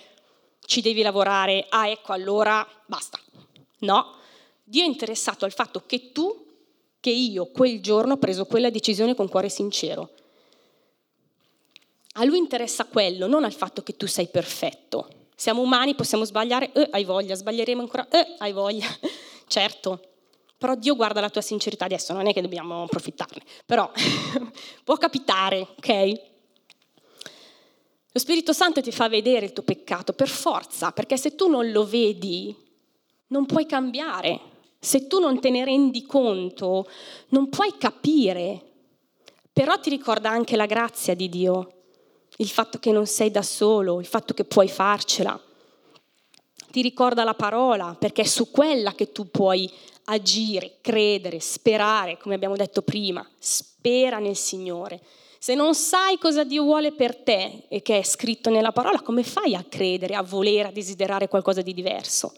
ci 0.66 0.82
devi 0.82 1.02
lavorare, 1.02 1.66
ah 1.70 1.88
ecco 1.88 2.12
allora 2.12 2.68
basta. 2.86 3.18
No, 3.80 4.16
Dio 4.66 4.84
è 4.84 4.86
interessato 4.86 5.46
al 5.46 5.54
fatto 5.54 5.84
che 5.86 6.12
tu, 6.12 6.46
che 7.00 7.10
io 7.10 7.46
quel 7.46 7.80
giorno 7.80 8.16
ho 8.16 8.18
preso 8.18 8.44
quella 8.44 8.70
decisione 8.70 9.16
con 9.16 9.30
cuore 9.30 9.48
sincero. 9.48 10.10
A 12.16 12.26
lui 12.26 12.38
interessa 12.38 12.84
quello, 12.84 13.26
non 13.26 13.46
al 13.46 13.54
fatto 13.54 13.82
che 13.82 13.96
tu 13.96 14.08
sei 14.08 14.28
perfetto. 14.28 15.08
Siamo 15.38 15.62
umani, 15.62 15.96
possiamo 15.96 16.26
sbagliare, 16.26 16.70
eh, 16.74 16.90
hai 16.92 17.06
voglia, 17.06 17.36
sbaglieremo 17.36 17.80
ancora, 17.80 18.10
eh, 18.10 18.36
hai 18.40 18.52
voglia 18.52 18.88
certo, 19.48 20.13
però 20.64 20.76
Dio 20.76 20.96
guarda 20.96 21.20
la 21.20 21.30
tua 21.30 21.42
sincerità 21.42 21.84
adesso, 21.84 22.14
non 22.14 22.26
è 22.26 22.32
che 22.32 22.40
dobbiamo 22.40 22.84
approfittarne, 22.84 23.42
però 23.66 23.92
può 24.86 24.96
capitare, 24.96 25.68
ok? 25.76 26.22
Lo 28.10 28.20
Spirito 28.22 28.54
Santo 28.54 28.80
ti 28.80 28.94
fa 28.94 29.10
vedere 29.10 29.48
il 29.48 29.52
tuo 29.52 29.64
peccato 29.64 30.14
per 30.14 30.30
forza, 30.30 30.94
perché 30.94 31.18
se 31.18 31.36
tu 31.36 31.50
non 31.50 31.70
lo 31.70 31.86
vedi, 31.86 32.56
non 33.28 33.46
puoi 33.46 33.66
cambiare. 33.66 34.40
Se 34.80 35.06
tu 35.08 35.20
non 35.20 35.42
te 35.42 35.50
ne 35.50 35.66
rendi 35.66 36.06
conto, 36.06 36.88
non 37.30 37.50
puoi 37.50 37.76
capire. 37.78 38.62
Però 39.52 39.78
ti 39.82 39.90
ricorda 39.90 40.30
anche 40.30 40.56
la 40.56 40.66
grazia 40.66 41.14
di 41.14 41.28
Dio, 41.28 41.74
il 42.38 42.48
fatto 42.48 42.80
che 42.80 42.94
non 42.94 43.06
sei 43.06 43.32
da 43.32 43.42
solo, 43.42 44.00
il 44.00 44.08
fatto 44.08 44.34
che 44.34 44.46
puoi 44.46 44.70
farcela 44.70 45.38
ti 46.74 46.82
ricorda 46.82 47.24
la 47.24 47.36
parola, 47.36 47.96
perché 48.00 48.24
è 48.24 48.26
su 48.26 48.50
quella 48.50 48.94
che 48.94 49.12
tu 49.12 49.30
puoi 49.30 49.72
agire, 50.06 50.78
credere, 50.82 51.40
sperare, 51.40 52.18
come 52.18 52.36
abbiamo 52.36 52.56
detto 52.56 52.82
prima. 52.82 53.28
Spera 53.38 54.20
nel 54.20 54.36
Signore. 54.36 55.02
Se 55.38 55.56
non 55.56 55.76
sai 55.76 56.18
cosa 56.18 56.44
Dio 56.44 56.64
vuole 56.64 56.94
per 56.94 57.18
te 57.18 57.64
e 57.68 57.82
che 57.82 58.00
è 58.00 58.04
scritto 58.04 58.50
nella 58.50 58.72
parola, 58.72 59.02
come 59.02 59.24
fai 59.24 59.56
a 59.56 59.66
credere, 59.68 60.16
a 60.16 60.24
volere, 60.24 60.70
a 60.70 60.72
desiderare 60.72 61.28
qualcosa 61.28 61.62
di 61.62 61.74
diverso? 61.74 62.34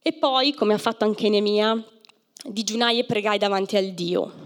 E 0.00 0.12
poi, 0.12 0.54
come 0.54 0.74
ha 0.74 0.78
fatto 0.78 1.04
anche 1.04 1.28
Nemia, 1.28 1.82
digiunai 2.44 2.98
e 2.98 3.04
pregai 3.04 3.38
davanti 3.38 3.76
al 3.76 3.90
Dio. 3.92 4.43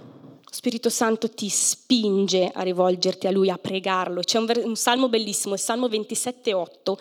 Spirito 0.50 0.88
Santo 0.88 1.28
ti 1.30 1.48
spinge 1.48 2.50
a 2.52 2.62
rivolgerti 2.62 3.26
a 3.26 3.30
Lui, 3.30 3.50
a 3.50 3.58
pregarlo. 3.58 4.20
C'è 4.20 4.38
un, 4.38 4.50
un 4.64 4.76
salmo 4.76 5.08
bellissimo, 5.08 5.54
il 5.54 5.60
Salmo 5.60 5.88
27,8, 5.88 6.94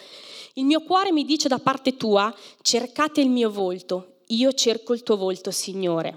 il 0.55 0.65
mio 0.65 0.81
cuore 0.81 1.11
mi 1.11 1.23
dice 1.23 1.47
da 1.47 1.59
parte 1.59 1.95
tua, 1.95 2.33
cercate 2.61 3.21
il 3.21 3.29
mio 3.29 3.49
volto, 3.49 4.21
io 4.27 4.51
cerco 4.53 4.93
il 4.93 5.03
tuo 5.03 5.15
volto, 5.15 5.51
Signore. 5.51 6.15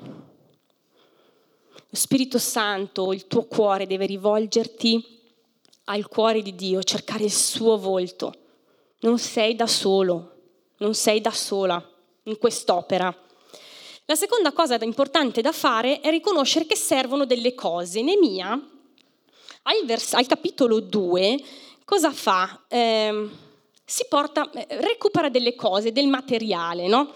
Lo 1.92 1.96
Spirito 1.96 2.38
Santo, 2.38 3.12
il 3.12 3.26
tuo 3.26 3.44
cuore 3.44 3.86
deve 3.86 4.06
rivolgerti 4.06 5.18
al 5.84 6.08
cuore 6.08 6.42
di 6.42 6.54
Dio, 6.54 6.82
cercare 6.82 7.24
il 7.24 7.32
suo 7.32 7.76
volto. 7.78 8.32
Non 9.00 9.18
sei 9.18 9.54
da 9.54 9.66
solo, 9.66 10.36
non 10.78 10.94
sei 10.94 11.20
da 11.20 11.32
sola 11.32 11.84
in 12.24 12.38
quest'opera. 12.38 13.14
La 14.10 14.16
seconda 14.16 14.50
cosa 14.50 14.76
importante 14.80 15.40
da 15.40 15.52
fare 15.52 16.00
è 16.00 16.10
riconoscere 16.10 16.66
che 16.66 16.74
servono 16.74 17.26
delle 17.26 17.54
cose. 17.54 18.02
Nemia, 18.02 18.50
al, 18.50 19.84
vers- 19.84 20.14
al 20.14 20.26
capitolo 20.26 20.80
2, 20.80 21.40
cosa 21.84 22.10
fa? 22.10 22.64
Eh, 22.66 23.28
si 23.84 24.04
porta, 24.08 24.50
eh, 24.50 24.66
recupera 24.80 25.28
delle 25.28 25.54
cose, 25.54 25.92
del 25.92 26.08
materiale, 26.08 26.88
no? 26.88 27.12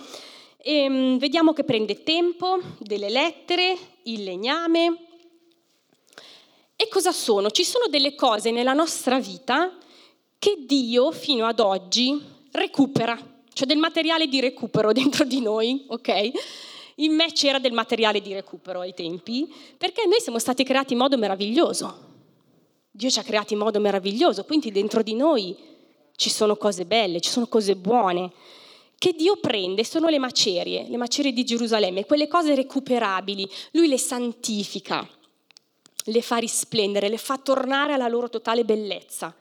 E, 0.59 0.87
um, 0.87 1.19
vediamo 1.19 1.53
che 1.53 1.65
prende 1.65 2.05
tempo, 2.05 2.61
delle 2.79 3.11
lettere, 3.11 3.77
il 4.05 4.23
legname. 4.23 4.97
E 6.77 6.87
cosa 6.89 7.11
sono? 7.11 7.51
Ci 7.51 7.65
sono 7.65 7.89
delle 7.89 8.15
cose 8.15 8.53
nella 8.53 8.73
nostra 8.73 9.19
vita 9.19 9.77
che 10.39 10.59
Dio 10.61 11.11
fino 11.11 11.45
ad 11.45 11.59
oggi 11.59 12.23
recupera, 12.53 13.19
cioè 13.53 13.67
del 13.67 13.79
materiale 13.79 14.29
di 14.29 14.39
recupero 14.39 14.93
dentro 14.95 15.25
di 15.25 15.41
noi, 15.41 15.87
ok? 15.89 16.31
In 16.97 17.15
me 17.15 17.33
c'era 17.33 17.59
del 17.59 17.73
materiale 17.73 18.21
di 18.21 18.33
recupero 18.33 18.81
ai 18.81 18.95
tempi, 18.95 19.53
perché 19.77 20.07
noi 20.07 20.21
siamo 20.21 20.39
stati 20.39 20.63
creati 20.65 20.93
in 20.93 21.01
modo 21.01 21.17
meraviglioso. 21.17 22.13
Dio 22.91 23.11
ci 23.11 23.19
ha 23.19 23.25
creati 23.25 23.55
in 23.55 23.59
modo 23.59 23.81
meraviglioso, 23.81 24.45
quindi 24.45 24.71
dentro 24.71 25.03
di 25.03 25.15
noi 25.15 25.57
ci 26.17 26.31
sono 26.31 26.57
cose 26.57 26.85
belle, 26.85 27.21
ci 27.21 27.31
sono 27.31 27.47
cose 27.49 27.75
buone, 27.75 28.31
che 28.97 29.13
Dio 29.13 29.37
prende, 29.37 29.85
sono 29.85 30.09
le 30.09 30.19
macerie, 30.19 30.87
le 30.89 30.97
macerie 30.97 31.33
di 31.33 31.45
Gerusalemme, 31.45 32.07
quelle 32.07 32.29
cose 32.29 32.55
recuperabili, 32.55 33.49
Lui 33.73 33.89
le 33.89 33.99
santifica, 33.99 35.07
le 36.05 36.23
fa 36.23 36.37
risplendere, 36.37 37.09
le 37.09 37.19
fa 37.19 37.37
tornare 37.39 37.95
alla 37.95 38.09
loro 38.09 38.29
totale 38.31 38.65
bellezza, 38.65 39.35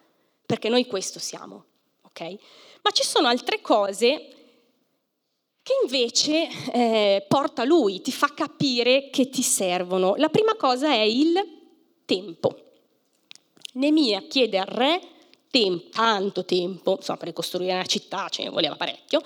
perché 0.46 0.70
noi 0.70 0.88
questo 0.88 1.20
siamo, 1.20 1.66
ok? 2.02 2.22
Ma 2.82 2.92
ci 2.92 3.04
sono 3.04 3.28
altre 3.28 3.62
cose 3.62 4.28
che 5.64 5.74
invece 5.82 6.50
eh, 6.74 7.26
porta 7.28 7.64
Lui, 7.64 8.02
ti 8.02 8.12
fa 8.12 8.34
capire 8.34 9.10
che 9.10 9.30
ti 9.30 9.42
servono. 9.42 10.16
La 10.18 10.28
prima 10.28 10.56
cosa 10.56 10.92
è 10.92 11.00
il 11.00 11.34
tempo. 12.06 12.58
Nemia 13.74 14.22
chiede 14.28 14.60
al 14.60 14.68
re 14.68 15.02
tempo, 15.50 15.90
tanto 15.92 16.44
tempo, 16.44 16.96
insomma 16.98 17.18
per 17.18 17.28
ricostruire 17.30 17.74
una 17.74 17.86
città 17.86 18.28
ce 18.28 18.44
ne 18.44 18.50
voleva 18.50 18.76
parecchio, 18.76 19.22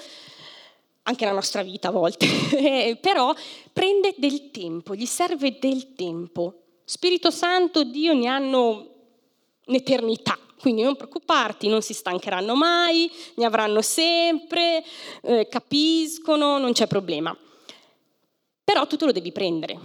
anche 1.04 1.26
la 1.26 1.32
nostra 1.32 1.64
vita 1.64 1.88
a 1.88 1.92
volte, 1.92 2.28
però 3.02 3.34
prende 3.74 4.14
del 4.18 4.52
tempo, 4.52 4.94
gli 4.94 5.06
serve 5.06 5.58
del 5.58 5.96
tempo. 5.96 6.62
Spirito 6.84 7.32
Santo, 7.32 7.84
Dio 7.84 8.14
ne 8.14 8.28
hanno 8.28 8.88
un'eternità, 9.66 10.38
quindi 10.60 10.82
non 10.82 10.96
preoccuparti, 10.96 11.68
non 11.68 11.82
si 11.82 11.94
stancheranno 11.94 12.56
mai, 12.56 13.10
ne 13.36 13.46
avranno 13.46 13.82
sempre, 13.82 14.84
eh, 15.22 15.48
capiscono, 15.48 16.58
non 16.58 16.74
c'è 16.74 16.88
problema. 16.88 17.36
Però 18.64 18.86
tu 18.86 18.98
te 18.98 19.06
lo 19.06 19.12
devi 19.12 19.32
prendere, 19.32 19.80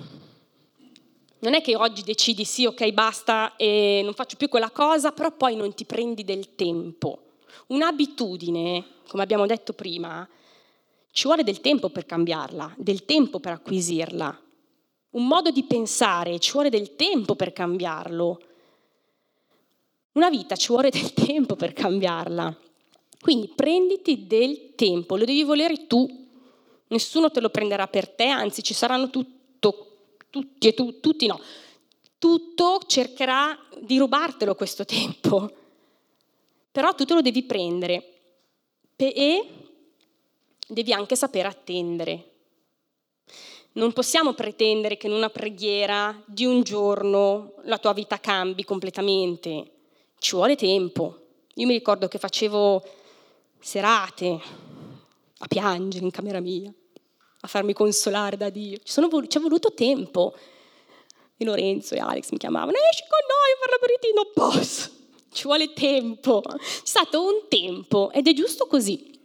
non 1.42 1.54
è 1.54 1.60
che 1.60 1.74
oggi 1.74 2.02
decidi 2.02 2.44
sì, 2.44 2.66
ok, 2.66 2.90
basta 2.92 3.56
e 3.56 4.00
non 4.04 4.14
faccio 4.14 4.36
più 4.36 4.48
quella 4.48 4.70
cosa, 4.70 5.10
però 5.10 5.32
poi 5.32 5.56
non 5.56 5.74
ti 5.74 5.84
prendi 5.84 6.22
del 6.22 6.54
tempo. 6.54 7.32
Un'abitudine, 7.68 8.84
come 9.08 9.24
abbiamo 9.24 9.46
detto 9.46 9.72
prima, 9.72 10.28
ci 11.10 11.24
vuole 11.24 11.42
del 11.42 11.60
tempo 11.60 11.90
per 11.90 12.06
cambiarla, 12.06 12.74
del 12.76 13.04
tempo 13.04 13.40
per 13.40 13.52
acquisirla. 13.52 14.40
Un 15.10 15.26
modo 15.26 15.50
di 15.50 15.64
pensare, 15.64 16.38
ci 16.38 16.52
vuole 16.52 16.70
del 16.70 16.94
tempo 16.94 17.34
per 17.34 17.52
cambiarlo. 17.52 18.40
Una 20.12 20.30
vita 20.30 20.56
ci 20.56 20.68
vuole 20.68 20.90
del 20.90 21.12
tempo 21.14 21.56
per 21.56 21.72
cambiarla. 21.72 22.56
Quindi 23.20 23.52
prenditi 23.54 24.26
del 24.26 24.74
tempo, 24.74 25.16
lo 25.16 25.24
devi 25.24 25.44
volere 25.44 25.86
tu. 25.86 26.28
Nessuno 26.88 27.30
te 27.30 27.40
lo 27.40 27.50
prenderà 27.50 27.86
per 27.86 28.08
te, 28.08 28.26
anzi 28.26 28.62
ci 28.62 28.74
saranno 28.74 29.08
tutti 29.08 29.40
tutti 30.32 30.66
e 30.66 30.72
tu, 30.72 30.98
tutti 30.98 31.26
no, 31.26 31.38
tutto 32.18 32.80
cercherà 32.86 33.56
di 33.78 33.98
rubartelo 33.98 34.54
questo 34.54 34.86
tempo, 34.86 35.52
però 36.72 36.94
tu 36.94 37.04
te 37.04 37.12
lo 37.12 37.20
devi 37.20 37.42
prendere 37.42 38.08
e 38.96 39.46
devi 40.66 40.92
anche 40.94 41.16
sapere 41.16 41.48
attendere. 41.48 42.30
Non 43.72 43.92
possiamo 43.92 44.32
pretendere 44.32 44.96
che 44.96 45.06
in 45.06 45.12
una 45.12 45.28
preghiera 45.28 46.18
di 46.24 46.46
un 46.46 46.62
giorno 46.62 47.54
la 47.64 47.78
tua 47.78 47.92
vita 47.92 48.18
cambi 48.18 48.64
completamente, 48.64 49.70
ci 50.22 50.36
vuole 50.36 50.54
tempo. 50.54 51.18
Io 51.54 51.66
mi 51.66 51.72
ricordo 51.72 52.06
che 52.06 52.16
facevo 52.16 52.80
serate 53.58 54.40
a 55.38 55.46
piangere 55.48 56.04
in 56.04 56.12
camera 56.12 56.38
mia 56.38 56.72
a 57.40 57.48
farmi 57.48 57.72
consolare 57.72 58.36
da 58.36 58.48
Dio. 58.48 58.78
Ci, 58.84 59.00
vol- 59.08 59.26
ci 59.26 59.38
è 59.38 59.40
voluto 59.40 59.74
tempo. 59.74 60.32
E 61.36 61.44
Lorenzo 61.44 61.96
e 61.96 61.98
Alex 61.98 62.30
mi 62.30 62.38
chiamavano, 62.38 62.70
esci 62.70 63.02
con 63.08 63.18
noi 63.26 63.58
fare 63.58 63.72
l'aperitivo, 63.72 64.14
non 64.14 64.30
posso. 64.32 64.90
Ci 65.32 65.42
vuole 65.42 65.72
tempo. 65.72 66.40
C'è 66.40 66.56
stato 66.84 67.24
un 67.24 67.48
tempo 67.48 68.12
ed 68.12 68.28
è 68.28 68.32
giusto 68.32 68.68
così, 68.68 69.18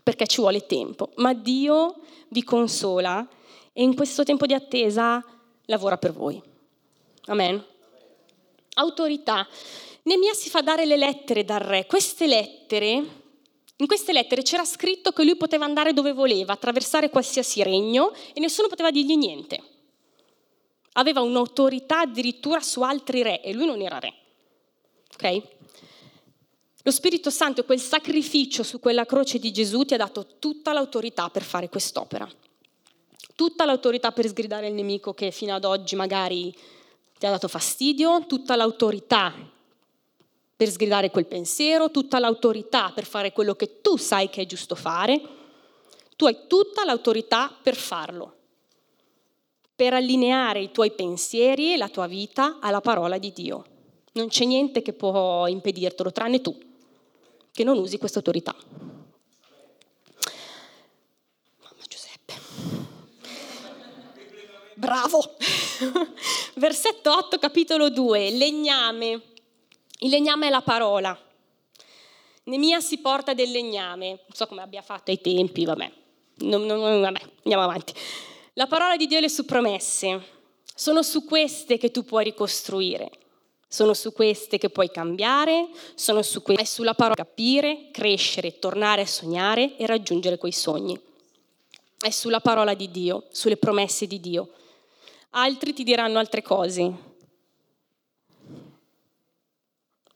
perché 0.00 0.28
ci 0.28 0.40
vuole 0.40 0.64
tempo. 0.64 1.10
Ma 1.16 1.34
Dio 1.34 1.96
vi 2.28 2.44
consola 2.44 3.28
e 3.72 3.82
in 3.82 3.96
questo 3.96 4.22
tempo 4.22 4.46
di 4.46 4.54
attesa 4.54 5.24
lavora 5.64 5.98
per 5.98 6.12
voi. 6.12 6.40
Amen. 7.24 7.66
Autorità. 8.74 9.48
Nemia 10.02 10.32
si 10.34 10.48
fa 10.48 10.60
dare 10.60 10.86
le 10.86 10.96
lettere 10.96 11.44
dal 11.44 11.60
re. 11.60 11.86
Queste 11.86 12.26
lettere 12.26 13.18
in 13.80 13.86
queste 13.86 14.12
lettere 14.12 14.42
c'era 14.42 14.66
scritto 14.66 15.10
che 15.10 15.24
lui 15.24 15.36
poteva 15.36 15.64
andare 15.64 15.94
dove 15.94 16.12
voleva, 16.12 16.52
attraversare 16.52 17.08
qualsiasi 17.08 17.62
regno 17.62 18.12
e 18.34 18.38
nessuno 18.38 18.68
poteva 18.68 18.90
dirgli 18.90 19.16
niente. 19.16 19.62
aveva 20.94 21.20
un'autorità 21.20 22.00
addirittura 22.00 22.60
su 22.60 22.82
altri 22.82 23.22
re 23.22 23.40
e 23.42 23.54
lui 23.54 23.64
non 23.64 23.80
era 23.80 23.98
re. 23.98 24.12
Ok? 25.14 25.42
Lo 26.82 26.90
Spirito 26.90 27.30
Santo, 27.30 27.64
quel 27.64 27.80
sacrificio 27.80 28.62
su 28.62 28.80
quella 28.80 29.06
croce 29.06 29.38
di 29.38 29.50
Gesù, 29.50 29.84
ti 29.84 29.94
ha 29.94 29.98
dato 29.98 30.26
tutta 30.38 30.72
l'autorità 30.74 31.30
per 31.30 31.42
fare 31.42 31.70
quest'opera. 31.70 32.28
Tutta 33.34 33.64
l'autorità 33.64 34.12
per 34.12 34.26
sgridare 34.26 34.68
il 34.68 34.74
nemico 34.74 35.14
che 35.14 35.30
fino 35.30 35.54
ad 35.54 35.64
oggi 35.64 35.94
magari 35.94 36.54
ti 37.18 37.24
ha 37.24 37.30
dato 37.30 37.48
fastidio, 37.48 38.26
tutta 38.26 38.56
l'autorità 38.56 39.32
per 40.60 40.68
sgridare 40.68 41.10
quel 41.10 41.24
pensiero, 41.24 41.90
tutta 41.90 42.18
l'autorità 42.18 42.92
per 42.94 43.06
fare 43.06 43.32
quello 43.32 43.54
che 43.54 43.80
tu 43.80 43.96
sai 43.96 44.28
che 44.28 44.42
è 44.42 44.46
giusto 44.46 44.74
fare. 44.74 45.18
Tu 46.16 46.26
hai 46.26 46.36
tutta 46.46 46.84
l'autorità 46.84 47.50
per 47.62 47.74
farlo 47.74 48.34
per 49.74 49.94
allineare 49.94 50.60
i 50.60 50.70
tuoi 50.70 50.90
pensieri 50.90 51.72
e 51.72 51.78
la 51.78 51.88
tua 51.88 52.06
vita 52.06 52.58
alla 52.60 52.82
parola 52.82 53.16
di 53.16 53.32
Dio. 53.32 53.64
Non 54.12 54.28
c'è 54.28 54.44
niente 54.44 54.82
che 54.82 54.92
può 54.92 55.46
impedirtelo, 55.46 56.12
tranne 56.12 56.42
tu, 56.42 56.54
che 57.50 57.64
non 57.64 57.78
usi 57.78 57.96
questa 57.96 58.18
autorità. 58.18 58.54
Mamma 61.62 61.84
Giuseppe. 61.88 62.34
Bravo. 64.74 65.36
Versetto 66.56 67.16
8, 67.16 67.38
capitolo 67.38 67.88
2, 67.88 68.32
legname. 68.32 69.29
Il 70.00 70.10
legname 70.10 70.46
è 70.46 70.50
la 70.50 70.62
parola. 70.62 71.18
Nemia 72.44 72.80
si 72.80 72.98
porta 72.98 73.34
del 73.34 73.50
legname, 73.50 74.08
non 74.08 74.32
so 74.32 74.46
come 74.46 74.62
abbia 74.62 74.80
fatto 74.82 75.10
ai 75.10 75.20
tempi, 75.20 75.64
vabbè. 75.64 75.92
Non, 76.38 76.64
non, 76.64 77.00
vabbè, 77.00 77.20
andiamo 77.42 77.62
avanti. 77.62 77.92
La 78.54 78.66
parola 78.66 78.96
di 78.96 79.06
Dio 79.06 79.18
e 79.18 79.20
le 79.20 79.28
sue 79.28 79.44
promesse 79.44 80.38
sono 80.74 81.02
su 81.02 81.24
queste 81.24 81.76
che 81.76 81.90
tu 81.90 82.02
puoi 82.04 82.24
ricostruire, 82.24 83.10
sono 83.68 83.92
su 83.92 84.14
queste 84.14 84.56
che 84.56 84.70
puoi 84.70 84.90
cambiare, 84.90 85.68
sono 85.94 86.22
su 86.22 86.40
queste, 86.40 86.62
è 86.62 86.66
sulla 86.66 86.94
parola 86.94 87.14
capire, 87.14 87.90
crescere, 87.92 88.58
tornare 88.58 89.02
a 89.02 89.06
sognare 89.06 89.76
e 89.76 89.86
raggiungere 89.86 90.38
quei 90.38 90.52
sogni. 90.52 90.98
È 91.98 92.08
sulla 92.08 92.40
parola 92.40 92.72
di 92.72 92.90
Dio, 92.90 93.26
sulle 93.32 93.58
promesse 93.58 94.06
di 94.06 94.18
Dio. 94.18 94.52
Altri 95.32 95.74
ti 95.74 95.84
diranno 95.84 96.18
altre 96.18 96.40
cose. 96.40 97.09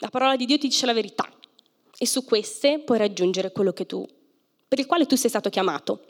La 0.05 0.11
parola 0.11 0.37
di 0.37 0.45
Dio 0.45 0.59
ti 0.59 0.69
dice 0.69 0.85
la 0.85 0.93
verità 0.93 1.27
e 1.97 2.07
su 2.07 2.27
queste 2.27 2.79
puoi 2.81 2.99
raggiungere 2.99 3.53
quello 3.53 3.73
che 3.73 3.87
tu, 3.87 4.07
per 4.69 4.79
il 4.79 4.85
quale 4.85 5.07
tu 5.07 5.17
sei 5.17 5.31
stato 5.31 5.49
chiamato. 5.49 6.01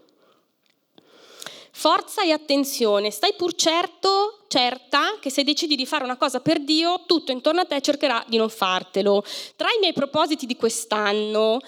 Forza 1.70 2.24
e 2.24 2.32
attenzione, 2.32 3.12
stai 3.12 3.34
pur 3.36 3.54
certo, 3.54 4.46
certa, 4.48 5.18
che 5.20 5.30
se 5.30 5.44
decidi 5.44 5.76
di 5.76 5.86
fare 5.86 6.02
una 6.02 6.16
cosa 6.16 6.40
per 6.40 6.58
Dio, 6.64 7.04
tutto 7.06 7.30
intorno 7.30 7.60
a 7.60 7.66
te 7.66 7.80
cercherà 7.80 8.24
di 8.26 8.36
non 8.36 8.50
fartelo. 8.50 9.22
Tra 9.54 9.68
i 9.68 9.78
miei 9.78 9.92
propositi 9.92 10.44
di 10.44 10.56
quest'anno, 10.56 11.60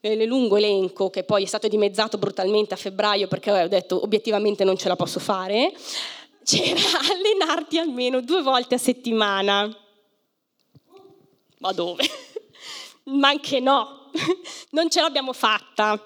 eh, 0.00 0.26
lungo 0.26 0.58
elenco, 0.58 1.08
che 1.08 1.24
poi 1.24 1.44
è 1.44 1.46
stato 1.46 1.68
dimezzato 1.68 2.18
brutalmente 2.18 2.74
a 2.74 2.76
febbraio 2.76 3.28
perché 3.28 3.50
ho 3.50 3.68
detto 3.68 4.02
obiettivamente 4.02 4.62
non 4.62 4.76
ce 4.76 4.88
la 4.88 4.96
posso 4.96 5.20
fare, 5.20 5.72
c'era 6.44 6.80
allenarti 7.10 7.78
almeno 7.78 8.20
due 8.20 8.42
volte 8.42 8.74
a 8.74 8.78
settimana. 8.78 9.74
Ma 11.62 11.72
dove? 11.72 12.02
Ma 13.04 13.28
anche 13.28 13.60
no, 13.60 14.10
non 14.70 14.90
ce 14.90 15.00
l'abbiamo 15.00 15.32
fatta. 15.32 15.96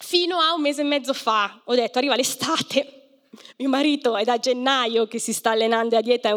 Fino 0.00 0.38
a 0.38 0.54
un 0.54 0.60
mese 0.60 0.80
e 0.80 0.84
mezzo 0.84 1.14
fa 1.14 1.60
ho 1.64 1.74
detto 1.74 1.98
arriva 1.98 2.16
l'estate, 2.16 3.26
mio 3.58 3.68
marito 3.68 4.16
è 4.16 4.24
da 4.24 4.38
gennaio 4.38 5.06
che 5.06 5.20
si 5.20 5.32
sta 5.32 5.50
allenando 5.50 5.96
a 5.96 6.00
dieta, 6.00 6.36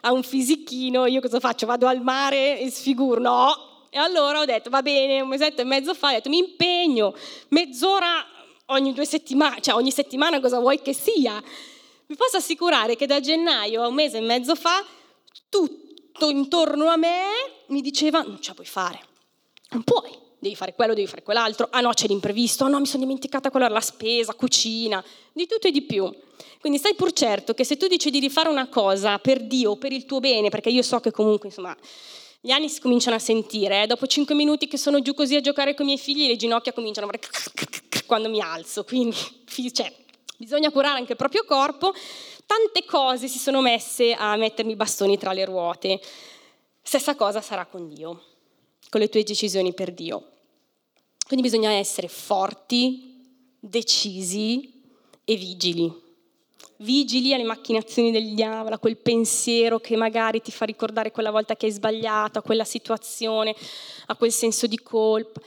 ha 0.00 0.12
un 0.12 0.22
fisichino, 0.22 1.04
io 1.06 1.20
cosa 1.20 1.40
faccio? 1.40 1.66
Vado 1.66 1.86
al 1.86 2.02
mare 2.02 2.58
e 2.58 2.70
sfiguro? 2.70 3.20
No! 3.20 3.68
E 3.90 3.98
allora 3.98 4.40
ho 4.40 4.44
detto 4.46 4.70
va 4.70 4.80
bene, 4.80 5.20
un 5.20 5.28
mesetto 5.28 5.60
e 5.60 5.64
mezzo 5.64 5.92
fa, 5.94 6.08
ho 6.08 6.12
detto 6.12 6.30
mi 6.30 6.38
impegno 6.38 7.14
mezz'ora 7.48 8.26
ogni 8.66 8.94
due 8.94 9.04
settimane, 9.04 9.60
cioè 9.60 9.74
ogni 9.74 9.90
settimana 9.90 10.40
cosa 10.40 10.58
vuoi 10.58 10.80
che 10.80 10.94
sia. 10.94 11.42
Vi 12.06 12.16
posso 12.16 12.38
assicurare 12.38 12.96
che 12.96 13.04
da 13.06 13.20
gennaio 13.20 13.82
a 13.82 13.88
un 13.88 13.94
mese 13.94 14.18
e 14.18 14.22
mezzo 14.22 14.54
fa 14.54 14.82
tutto 16.20 16.28
intorno 16.28 16.88
a 16.88 16.96
me 16.96 17.24
mi 17.68 17.80
diceva 17.80 18.20
non 18.20 18.40
ce 18.42 18.50
la 18.50 18.54
puoi 18.54 18.66
fare, 18.66 19.00
non 19.70 19.82
puoi 19.82 20.10
devi 20.38 20.54
fare 20.54 20.74
quello, 20.74 20.94
devi 20.94 21.06
fare 21.06 21.22
quell'altro, 21.22 21.68
ah 21.70 21.80
no 21.80 21.90
c'è 21.92 22.06
l'imprevisto, 22.06 22.64
ah 22.64 22.68
no 22.68 22.78
mi 22.78 22.86
sono 22.86 23.02
dimenticata 23.02 23.50
quella, 23.50 23.68
la 23.68 23.80
spesa, 23.80 24.32
cucina, 24.34 25.02
di 25.32 25.46
tutto 25.46 25.66
e 25.66 25.70
di 25.70 25.82
più. 25.82 26.10
Quindi 26.60 26.78
stai 26.78 26.94
pur 26.94 27.12
certo 27.12 27.52
che 27.52 27.64
se 27.64 27.76
tu 27.76 27.86
decidi 27.86 28.20
di 28.20 28.30
fare 28.30 28.48
una 28.48 28.68
cosa 28.68 29.18
per 29.18 29.42
Dio, 29.42 29.76
per 29.76 29.92
il 29.92 30.06
tuo 30.06 30.18
bene, 30.18 30.48
perché 30.48 30.70
io 30.70 30.82
so 30.82 30.98
che 31.00 31.10
comunque 31.10 31.48
insomma 31.48 31.76
gli 32.40 32.50
anni 32.50 32.70
si 32.70 32.80
cominciano 32.80 33.16
a 33.16 33.18
sentire, 33.18 33.82
eh? 33.82 33.86
dopo 33.86 34.06
cinque 34.06 34.34
minuti 34.34 34.66
che 34.66 34.78
sono 34.78 35.02
giù 35.02 35.12
così 35.12 35.36
a 35.36 35.40
giocare 35.42 35.74
con 35.74 35.84
i 35.84 35.88
miei 35.88 35.98
figli 35.98 36.26
le 36.26 36.36
ginocchia 36.36 36.72
cominciano 36.72 37.06
a 37.06 37.10
fare 37.10 37.22
quando 38.06 38.30
mi 38.30 38.40
alzo, 38.40 38.84
quindi 38.84 39.16
cioè, 39.72 39.92
bisogna 40.38 40.70
curare 40.70 40.98
anche 40.98 41.12
il 41.12 41.18
proprio 41.18 41.44
corpo. 41.44 41.92
Tante 42.50 42.84
cose 42.84 43.28
si 43.28 43.38
sono 43.38 43.60
messe 43.60 44.12
a 44.12 44.34
mettermi 44.34 44.72
i 44.72 44.74
bastoni 44.74 45.16
tra 45.16 45.32
le 45.32 45.44
ruote. 45.44 46.00
Stessa 46.82 47.14
cosa 47.14 47.40
sarà 47.40 47.64
con 47.64 47.86
Dio 47.86 48.24
con 48.88 49.00
le 49.00 49.08
tue 49.08 49.22
decisioni 49.22 49.72
per 49.72 49.92
Dio. 49.92 50.32
Quindi 51.24 51.46
bisogna 51.46 51.70
essere 51.70 52.08
forti, 52.08 53.54
decisi 53.60 54.82
e 55.24 55.36
vigili. 55.36 55.94
Vigili 56.78 57.32
alle 57.32 57.44
macchinazioni 57.44 58.10
del 58.10 58.34
diavolo, 58.34 58.74
a 58.74 58.78
quel 58.80 58.96
pensiero 58.96 59.78
che 59.78 59.94
magari 59.94 60.42
ti 60.42 60.50
fa 60.50 60.64
ricordare 60.64 61.12
quella 61.12 61.30
volta 61.30 61.54
che 61.54 61.66
hai 61.66 61.72
sbagliato, 61.72 62.40
a 62.40 62.42
quella 62.42 62.64
situazione, 62.64 63.54
a 64.06 64.16
quel 64.16 64.32
senso 64.32 64.66
di 64.66 64.78
colpa. 64.80 65.40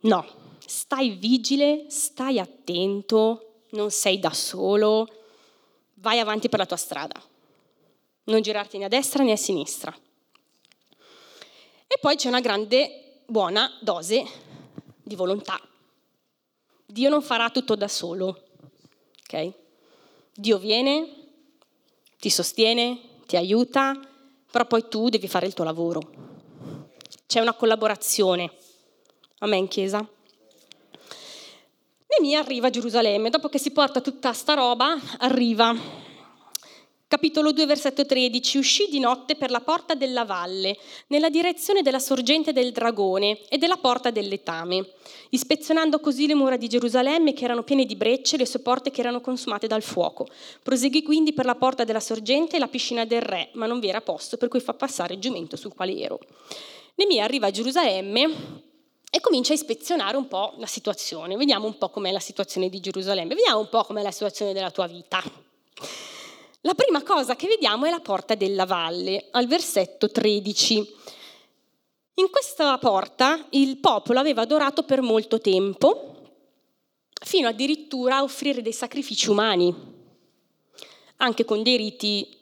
No, 0.00 0.26
stai 0.66 1.10
vigile, 1.10 1.84
stai 1.90 2.40
attento, 2.40 3.60
non 3.70 3.92
sei 3.92 4.18
da 4.18 4.32
solo, 4.32 5.06
vai 6.04 6.20
avanti 6.20 6.50
per 6.50 6.58
la 6.58 6.66
tua 6.66 6.76
strada. 6.76 7.20
Non 8.24 8.42
girarti 8.42 8.76
né 8.76 8.84
a 8.84 8.88
destra 8.88 9.24
né 9.24 9.32
a 9.32 9.36
sinistra. 9.36 9.92
E 11.86 11.98
poi 11.98 12.16
c'è 12.16 12.28
una 12.28 12.40
grande 12.40 13.22
buona 13.26 13.70
dose 13.80 14.22
di 15.02 15.16
volontà. 15.16 15.58
Dio 16.84 17.08
non 17.08 17.22
farà 17.22 17.48
tutto 17.48 17.74
da 17.74 17.88
solo, 17.88 18.44
ok? 19.22 19.52
Dio 20.34 20.58
viene, 20.58 21.08
ti 22.18 22.28
sostiene, 22.28 23.00
ti 23.26 23.36
aiuta, 23.36 23.98
però 24.50 24.66
poi 24.66 24.86
tu 24.88 25.08
devi 25.08 25.26
fare 25.26 25.46
il 25.46 25.54
tuo 25.54 25.64
lavoro. 25.64 26.02
C'è 27.26 27.40
una 27.40 27.54
collaborazione. 27.54 28.52
Amen, 29.38 29.68
Chiesa? 29.68 30.06
Nemia 32.18 32.40
arriva 32.40 32.68
a 32.68 32.70
Gerusalemme, 32.70 33.30
dopo 33.30 33.48
che 33.48 33.58
si 33.58 33.70
porta 33.70 34.00
tutta 34.00 34.32
sta 34.32 34.54
roba, 34.54 34.96
arriva 35.18 36.02
Capitolo 37.14 37.52
2, 37.52 37.66
versetto 37.66 38.04
13. 38.04 38.58
Uscì 38.58 38.88
di 38.90 38.98
notte 38.98 39.36
per 39.36 39.50
la 39.50 39.60
porta 39.60 39.94
della 39.94 40.24
valle, 40.24 40.76
nella 41.06 41.28
direzione 41.28 41.80
della 41.80 42.00
sorgente 42.00 42.52
del 42.52 42.72
dragone 42.72 43.38
e 43.48 43.56
della 43.56 43.76
porta 43.76 44.10
del 44.10 44.26
letame, 44.26 44.94
ispezionando 45.30 46.00
così 46.00 46.26
le 46.26 46.34
mura 46.34 46.56
di 46.56 46.66
Gerusalemme 46.66 47.32
che 47.32 47.44
erano 47.44 47.62
piene 47.62 47.84
di 47.84 47.94
brecce 47.94 48.34
e 48.34 48.38
le 48.38 48.46
sue 48.46 48.58
porte 48.58 48.90
che 48.90 49.00
erano 49.00 49.20
consumate 49.20 49.68
dal 49.68 49.82
fuoco. 49.82 50.26
Proseguì 50.62 51.04
quindi 51.04 51.32
per 51.32 51.44
la 51.44 51.54
porta 51.54 51.84
della 51.84 52.00
sorgente 52.00 52.56
e 52.56 52.58
la 52.58 52.66
piscina 52.66 53.04
del 53.04 53.22
re, 53.22 53.50
ma 53.52 53.66
non 53.66 53.78
vi 53.78 53.88
era 53.88 54.00
posto 54.00 54.36
per 54.36 54.48
cui 54.48 54.60
fa 54.60 54.74
passare 54.74 55.14
il 55.14 55.20
giumento 55.20 55.54
sul 55.56 55.72
quale 55.72 55.96
ero. 55.96 56.18
Nemia 56.96 57.22
arriva 57.22 57.46
a 57.46 57.50
Gerusalemme 57.52 58.72
e 59.14 59.20
comincia 59.20 59.52
a 59.52 59.54
ispezionare 59.54 60.16
un 60.16 60.26
po' 60.26 60.54
la 60.56 60.66
situazione. 60.66 61.36
Vediamo 61.36 61.66
un 61.66 61.78
po' 61.78 61.88
com'è 61.88 62.10
la 62.10 62.18
situazione 62.18 62.68
di 62.68 62.80
Gerusalemme, 62.80 63.36
vediamo 63.36 63.60
un 63.60 63.68
po' 63.68 63.84
com'è 63.84 64.02
la 64.02 64.10
situazione 64.10 64.52
della 64.52 64.72
tua 64.72 64.88
vita. 64.88 65.22
La 66.62 66.74
prima 66.74 67.00
cosa 67.04 67.36
che 67.36 67.46
vediamo 67.46 67.84
è 67.84 67.90
la 67.90 68.00
porta 68.00 68.34
della 68.34 68.66
valle, 68.66 69.28
al 69.30 69.46
versetto 69.46 70.10
13. 70.10 70.74
In 72.14 72.28
questa 72.28 72.76
porta 72.78 73.46
il 73.50 73.76
popolo 73.76 74.18
aveva 74.18 74.42
adorato 74.42 74.82
per 74.82 75.00
molto 75.00 75.40
tempo, 75.40 76.32
fino 77.24 77.46
addirittura 77.46 78.16
a 78.16 78.22
offrire 78.24 78.62
dei 78.62 78.72
sacrifici 78.72 79.30
umani, 79.30 79.72
anche 81.18 81.44
con 81.44 81.62
dei 81.62 81.76
riti 81.76 82.36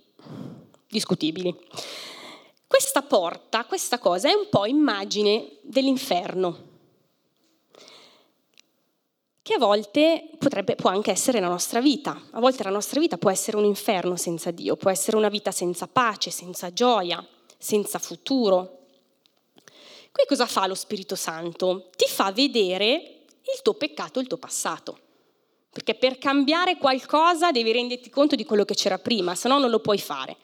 discutibili. 0.88 1.54
Questa 2.72 3.02
porta, 3.02 3.66
questa 3.66 3.98
cosa 3.98 4.30
è 4.30 4.32
un 4.32 4.48
po' 4.48 4.64
immagine 4.64 5.58
dell'inferno 5.60 6.70
che 9.42 9.52
a 9.52 9.58
volte 9.58 10.30
potrebbe, 10.38 10.74
può 10.74 10.88
anche 10.88 11.10
essere 11.10 11.38
la 11.38 11.48
nostra 11.48 11.82
vita. 11.82 12.18
A 12.30 12.40
volte 12.40 12.62
la 12.62 12.70
nostra 12.70 12.98
vita 12.98 13.18
può 13.18 13.28
essere 13.28 13.58
un 13.58 13.66
inferno 13.66 14.16
senza 14.16 14.50
Dio, 14.50 14.76
può 14.76 14.88
essere 14.88 15.18
una 15.18 15.28
vita 15.28 15.50
senza 15.50 15.86
pace, 15.86 16.30
senza 16.30 16.72
gioia, 16.72 17.22
senza 17.58 17.98
futuro. 17.98 18.78
Qui 20.10 20.24
cosa 20.26 20.46
fa 20.46 20.66
lo 20.66 20.74
Spirito 20.74 21.14
Santo? 21.14 21.90
Ti 21.94 22.06
fa 22.08 22.32
vedere 22.32 22.94
il 23.54 23.60
tuo 23.60 23.74
peccato, 23.74 24.18
il 24.18 24.26
tuo 24.26 24.38
passato. 24.38 24.98
Perché 25.70 25.94
per 25.94 26.16
cambiare 26.16 26.78
qualcosa 26.78 27.50
devi 27.50 27.70
renderti 27.70 28.08
conto 28.08 28.34
di 28.34 28.46
quello 28.46 28.64
che 28.64 28.74
c'era 28.74 28.96
prima, 28.96 29.34
se 29.34 29.48
no 29.48 29.58
non 29.58 29.68
lo 29.68 29.80
puoi 29.80 29.98
fare. 29.98 30.38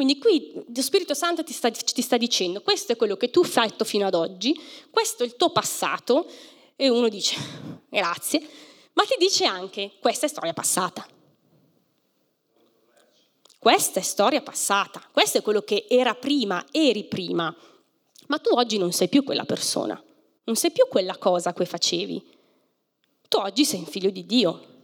Quindi 0.00 0.16
qui 0.16 0.50
lo 0.54 0.80
Spirito 0.80 1.12
Santo 1.12 1.44
ti 1.44 1.52
sta, 1.52 1.70
ti 1.70 2.00
sta 2.00 2.16
dicendo, 2.16 2.62
questo 2.62 2.92
è 2.92 2.96
quello 2.96 3.18
che 3.18 3.28
tu 3.28 3.40
hai 3.40 3.50
fatto 3.50 3.84
fino 3.84 4.06
ad 4.06 4.14
oggi, 4.14 4.58
questo 4.88 5.24
è 5.24 5.26
il 5.26 5.36
tuo 5.36 5.50
passato, 5.50 6.26
e 6.74 6.88
uno 6.88 7.10
dice, 7.10 7.36
grazie, 7.86 8.40
ma 8.94 9.02
ti 9.02 9.16
dice 9.18 9.44
anche, 9.44 9.90
questa 10.00 10.24
è 10.24 10.28
storia 10.30 10.54
passata. 10.54 11.06
Questa 13.58 14.00
è 14.00 14.02
storia 14.02 14.40
passata, 14.40 15.06
questo 15.12 15.36
è 15.36 15.42
quello 15.42 15.60
che 15.60 15.84
era 15.86 16.14
prima, 16.14 16.64
eri 16.70 17.04
prima, 17.04 17.54
ma 18.28 18.38
tu 18.38 18.54
oggi 18.54 18.78
non 18.78 18.92
sei 18.92 19.10
più 19.10 19.22
quella 19.22 19.44
persona, 19.44 20.02
non 20.44 20.56
sei 20.56 20.70
più 20.70 20.88
quella 20.88 21.18
cosa 21.18 21.52
che 21.52 21.66
facevi. 21.66 22.38
Tu 23.28 23.36
oggi 23.36 23.66
sei 23.66 23.80
un 23.80 23.86
figlio 23.86 24.08
di 24.08 24.24
Dio. 24.24 24.79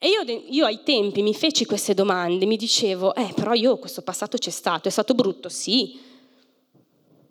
E 0.00 0.08
io, 0.08 0.22
io, 0.22 0.64
ai 0.64 0.84
tempi 0.84 1.22
mi 1.22 1.34
feci 1.34 1.66
queste 1.66 1.92
domande, 1.92 2.46
mi 2.46 2.56
dicevo, 2.56 3.14
eh, 3.16 3.32
però 3.34 3.52
io 3.52 3.78
questo 3.78 4.02
passato 4.02 4.38
c'è 4.38 4.50
stato, 4.50 4.86
è 4.86 4.92
stato 4.92 5.14
brutto? 5.14 5.48
Sì. 5.48 5.98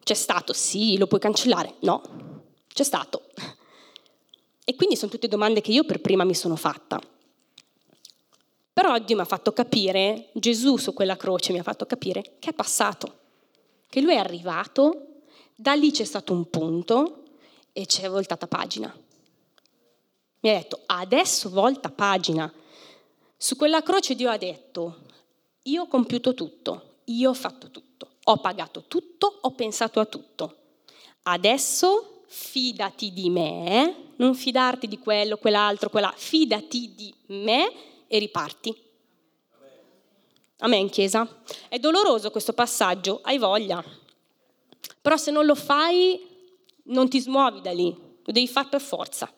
C'è 0.03 0.13
stato? 0.13 0.51
Sì. 0.51 0.97
Lo 0.97 1.07
puoi 1.07 1.21
cancellare? 1.21 1.75
No. 1.79 2.01
C'è 2.67 2.83
stato. 2.83 3.23
E 4.65 4.75
quindi 4.75 4.97
sono 4.97 5.09
tutte 5.09 5.29
domande 5.29 5.61
che 5.61 5.71
io 5.71 5.85
per 5.85 6.01
prima 6.01 6.25
mi 6.25 6.35
sono 6.35 6.57
fatta. 6.57 6.99
Però 8.73 8.99
Dio 8.99 9.15
mi 9.15 9.21
ha 9.21 9.25
fatto 9.25 9.53
capire, 9.53 10.27
Gesù 10.33 10.75
su 10.75 10.93
quella 10.93 11.15
croce 11.15 11.53
mi 11.53 11.59
ha 11.59 11.63
fatto 11.63 11.85
capire 11.85 12.35
che 12.37 12.49
è 12.49 12.53
passato, 12.53 13.19
che 13.89 14.01
lui 14.01 14.13
è 14.13 14.17
arrivato, 14.17 15.21
da 15.55 15.73
lì 15.73 15.89
c'è 15.89 16.03
stato 16.03 16.33
un 16.33 16.49
punto 16.49 17.23
e 17.71 17.85
c'è 17.85 18.09
voltata 18.09 18.45
pagina. 18.45 18.93
Mi 20.39 20.49
ha 20.49 20.53
detto, 20.53 20.81
adesso 20.85 21.49
volta 21.49 21.89
pagina. 21.89 22.51
Su 23.35 23.55
quella 23.55 23.81
croce 23.81 24.15
Dio 24.15 24.29
ha 24.29 24.37
detto, 24.37 25.05
io 25.63 25.83
ho 25.83 25.87
compiuto 25.87 26.33
tutto, 26.33 26.99
io 27.05 27.29
ho 27.29 27.33
fatto 27.33 27.69
tutto, 27.69 28.09
ho 28.23 28.37
pagato 28.37 28.83
tutto, 28.87 29.39
ho 29.41 29.51
pensato 29.51 29.99
a 29.99 30.05
tutto. 30.05 30.55
Adesso 31.23 32.23
fidati 32.27 33.13
di 33.13 33.29
me, 33.29 34.13
non 34.17 34.35
fidarti 34.35 34.87
di 34.87 34.99
quello, 34.99 35.37
quell'altro, 35.37 35.89
quella, 35.89 36.13
fidati 36.15 36.93
di 36.95 37.13
me 37.27 37.71
e 38.07 38.19
riparti. 38.19 38.75
Amen, 40.59 40.89
Chiesa. 40.89 41.27
È 41.69 41.77
doloroso 41.77 42.31
questo 42.31 42.53
passaggio, 42.53 43.19
hai 43.23 43.37
voglia. 43.37 43.83
Però 45.01 45.17
se 45.17 45.31
non 45.31 45.45
lo 45.45 45.55
fai, 45.55 46.25
non 46.83 47.07
ti 47.07 47.19
smuovi 47.19 47.61
da 47.61 47.71
lì, 47.71 47.95
lo 48.23 48.31
devi 48.31 48.47
fare 48.47 48.69
per 48.69 48.81
forza. 48.81 49.31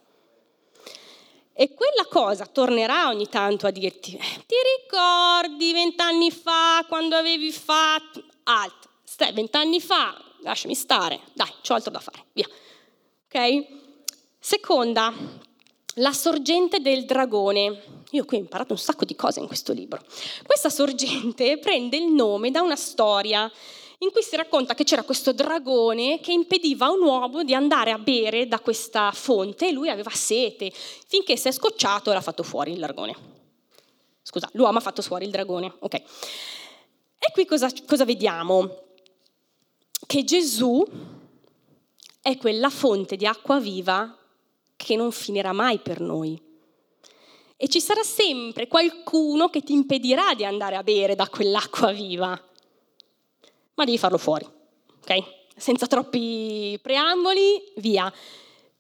E 1.60 1.74
quella 1.74 2.06
cosa 2.10 2.46
tornerà 2.46 3.10
ogni 3.10 3.28
tanto 3.28 3.68
a 3.68 3.70
dirti, 3.70 4.16
eh, 4.16 4.44
ti 4.48 4.56
ricordi 4.80 5.74
vent'anni 5.74 6.32
fa 6.32 6.86
quando 6.88 7.18
avevi 7.18 7.52
fatto... 7.52 8.24
Alt, 8.44 8.88
stai 9.04 9.34
vent'anni 9.34 9.82
fa, 9.82 10.18
lasciami 10.40 10.74
stare, 10.74 11.20
dai, 11.34 11.50
ho 11.50 11.74
altro 11.74 11.92
da 11.92 12.00
fare, 12.00 12.24
via. 12.32 12.48
Ok? 13.26 13.66
Seconda, 14.40 15.14
la 15.96 16.14
sorgente 16.14 16.80
del 16.80 17.04
dragone. 17.04 17.84
Io 18.12 18.24
qui 18.24 18.38
ho 18.38 18.40
imparato 18.40 18.72
un 18.72 18.80
sacco 18.80 19.04
di 19.04 19.18
cose 19.18 19.42
in 19.42 19.48
questo 19.48 19.74
libro. 19.74 20.02
Questa 20.46 20.70
sorgente 20.70 21.58
prende 21.60 21.98
il 21.98 22.08
nome 22.08 22.52
da 22.52 22.62
una 22.62 22.78
storia 22.78 23.52
in 24.00 24.12
cui 24.12 24.24
si 24.24 24.36
racconta 24.36 24.76
che 24.76 24.84
c'era 24.84 25.04
questo 25.04 25.34
dragone 25.34 26.20
che 26.22 26.32
impediva 26.32 26.86
a 26.86 26.92
un 26.92 27.02
uomo 27.02 27.44
di 27.44 27.54
andare 27.54 27.92
a 27.92 27.98
bere 27.98 28.48
da 28.48 28.60
questa 28.60 29.12
fonte 29.12 29.68
e 29.68 29.72
lui 29.72 29.90
aveva 29.90 30.12
sete, 30.12 30.72
finché 30.72 31.36
si 31.36 31.48
è 31.50 31.52
scocciato 31.52 32.10
e 32.10 32.14
l'ha 32.14 32.22
fatto 32.22 32.44
fuori 32.44 32.72
il 32.72 32.80
dragone. 32.80 33.16
Scusa, 34.22 34.50
l'uomo 34.54 34.78
ha 34.78 34.82
fatto 34.82 35.02
fuori 35.02 35.26
il 35.26 35.32
dragone, 35.32 35.74
ok. 35.80 35.94
E 35.94 37.32
qui 37.34 37.46
cosa, 37.46 37.70
cosa 37.86 38.06
vediamo? 38.06 38.84
Che 40.06 40.24
Gesù 40.24 40.86
è 42.22 42.38
quella 42.38 42.70
fonte 42.70 43.18
di 43.18 43.26
acqua 43.26 43.60
viva 43.60 44.18
che 44.78 44.96
non 44.96 45.12
finirà 45.12 45.52
mai 45.52 45.80
per 45.80 46.00
noi. 46.00 46.42
E 47.58 47.68
ci 47.68 47.82
sarà 47.82 48.04
sempre 48.04 48.68
qualcuno 48.68 49.50
che 49.50 49.62
ti 49.62 49.74
impedirà 49.74 50.34
di 50.34 50.46
andare 50.46 50.78
a 50.78 50.84
bere 50.84 51.16
da 51.16 51.28
quell'acqua 51.28 51.92
viva, 51.92 52.42
ma 53.80 53.86
devi 53.86 53.98
farlo 53.98 54.18
fuori, 54.18 54.46
ok? 55.02 55.24
Senza 55.56 55.88
troppi 55.88 56.78
preamboli, 56.82 57.74
via. 57.78 58.12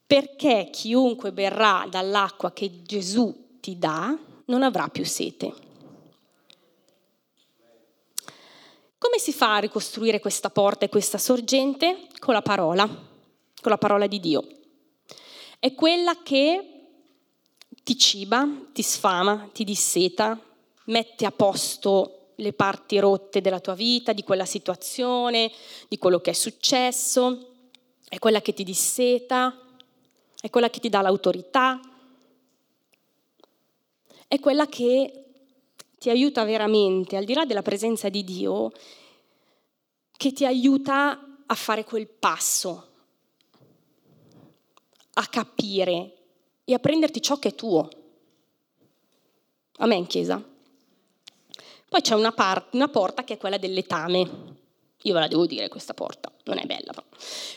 Perché 0.05 0.69
chiunque 0.71 1.31
berrà 1.31 1.85
dall'acqua 1.89 2.51
che 2.51 2.83
Gesù 2.83 3.57
ti 3.59 3.77
dà 3.77 4.17
non 4.45 4.63
avrà 4.63 4.87
più 4.87 5.05
sete. 5.05 5.53
Come 8.97 9.17
si 9.17 9.31
fa 9.31 9.55
a 9.55 9.59
ricostruire 9.59 10.19
questa 10.19 10.49
porta 10.49 10.85
e 10.85 10.89
questa 10.89 11.17
sorgente? 11.17 12.07
Con 12.19 12.33
la 12.33 12.41
parola, 12.41 12.87
con 12.87 13.71
la 13.71 13.77
parola 13.77 14.07
di 14.07 14.19
Dio 14.19 14.57
è 15.59 15.75
quella 15.75 16.23
che 16.23 16.65
ti 17.83 17.97
ciba, 17.97 18.47
ti 18.71 18.81
sfama, 18.81 19.49
ti 19.51 19.65
disseta, 19.65 20.39
mette 20.85 21.25
a 21.25 21.31
posto 21.31 22.18
le 22.39 22.53
parti 22.53 22.99
rotte 22.99 23.41
della 23.41 23.59
tua 23.59 23.75
vita, 23.75 24.13
di 24.13 24.23
quella 24.23 24.45
situazione, 24.45 25.51
di 25.87 25.97
quello 25.97 26.19
che 26.19 26.31
è 26.31 26.33
successo, 26.33 27.47
è 28.07 28.17
quella 28.17 28.41
che 28.41 28.53
ti 28.53 28.63
disseta, 28.63 29.55
è 30.41 30.49
quella 30.49 30.69
che 30.69 30.79
ti 30.79 30.89
dà 30.89 31.01
l'autorità, 31.01 31.79
è 34.27 34.39
quella 34.39 34.67
che 34.67 35.25
ti 35.99 36.09
aiuta 36.09 36.43
veramente, 36.43 37.17
al 37.17 37.25
di 37.25 37.33
là 37.33 37.45
della 37.45 37.61
presenza 37.61 38.09
di 38.09 38.23
Dio, 38.23 38.71
che 40.15 40.31
ti 40.31 40.45
aiuta 40.45 41.37
a 41.45 41.55
fare 41.55 41.83
quel 41.83 42.07
passo, 42.07 42.87
a 45.13 45.25
capire 45.27 46.15
e 46.63 46.73
a 46.73 46.79
prenderti 46.79 47.21
ciò 47.21 47.37
che 47.37 47.49
è 47.49 47.55
tuo. 47.55 47.89
Amen, 49.77 50.07
Chiesa. 50.07 50.48
Poi 51.89 52.01
c'è 52.01 52.13
una, 52.13 52.31
par- 52.31 52.67
una 52.71 52.87
porta 52.87 53.23
che 53.23 53.33
è 53.33 53.37
quella 53.37 53.57
del 53.57 53.73
letame. 53.73 54.57
Io 55.03 55.13
ve 55.13 55.19
la 55.19 55.27
devo 55.27 55.45
dire 55.45 55.69
questa 55.69 55.93
porta, 55.93 56.31
non 56.43 56.59
è 56.59 56.65
bella. 56.65 56.93
Però. 56.93 57.05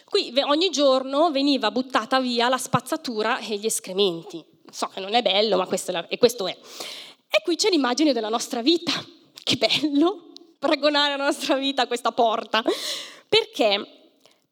Qui 0.05 0.33
ogni 0.47 0.71
giorno 0.71 1.31
veniva 1.31 1.71
buttata 1.71 2.19
via 2.21 2.49
la 2.49 2.59
spazzatura 2.59 3.39
e 3.39 3.57
gli 3.57 3.67
escrementi. 3.67 4.43
So 4.71 4.87
che 4.87 5.01
non 5.01 5.15
è 5.15 5.23
bello, 5.23 5.57
ma 5.57 5.67
questo 5.67 5.91
è, 5.91 5.95
la- 5.95 6.09
e 6.09 6.19
questo 6.19 6.47
è. 6.47 6.57
E 7.29 7.43
qui 7.45 7.57
c'è 7.57 7.69
l'immagine 7.69 8.13
della 8.13 8.29
nostra 8.29 8.63
vita. 8.63 8.93
Che 9.45 9.57
bello 9.57 10.31
paragonare 10.59 11.17
la 11.17 11.25
nostra 11.25 11.57
vita 11.57 11.83
a 11.83 11.87
questa 11.87 12.13
porta. 12.13 12.63
Perché? 13.29 13.85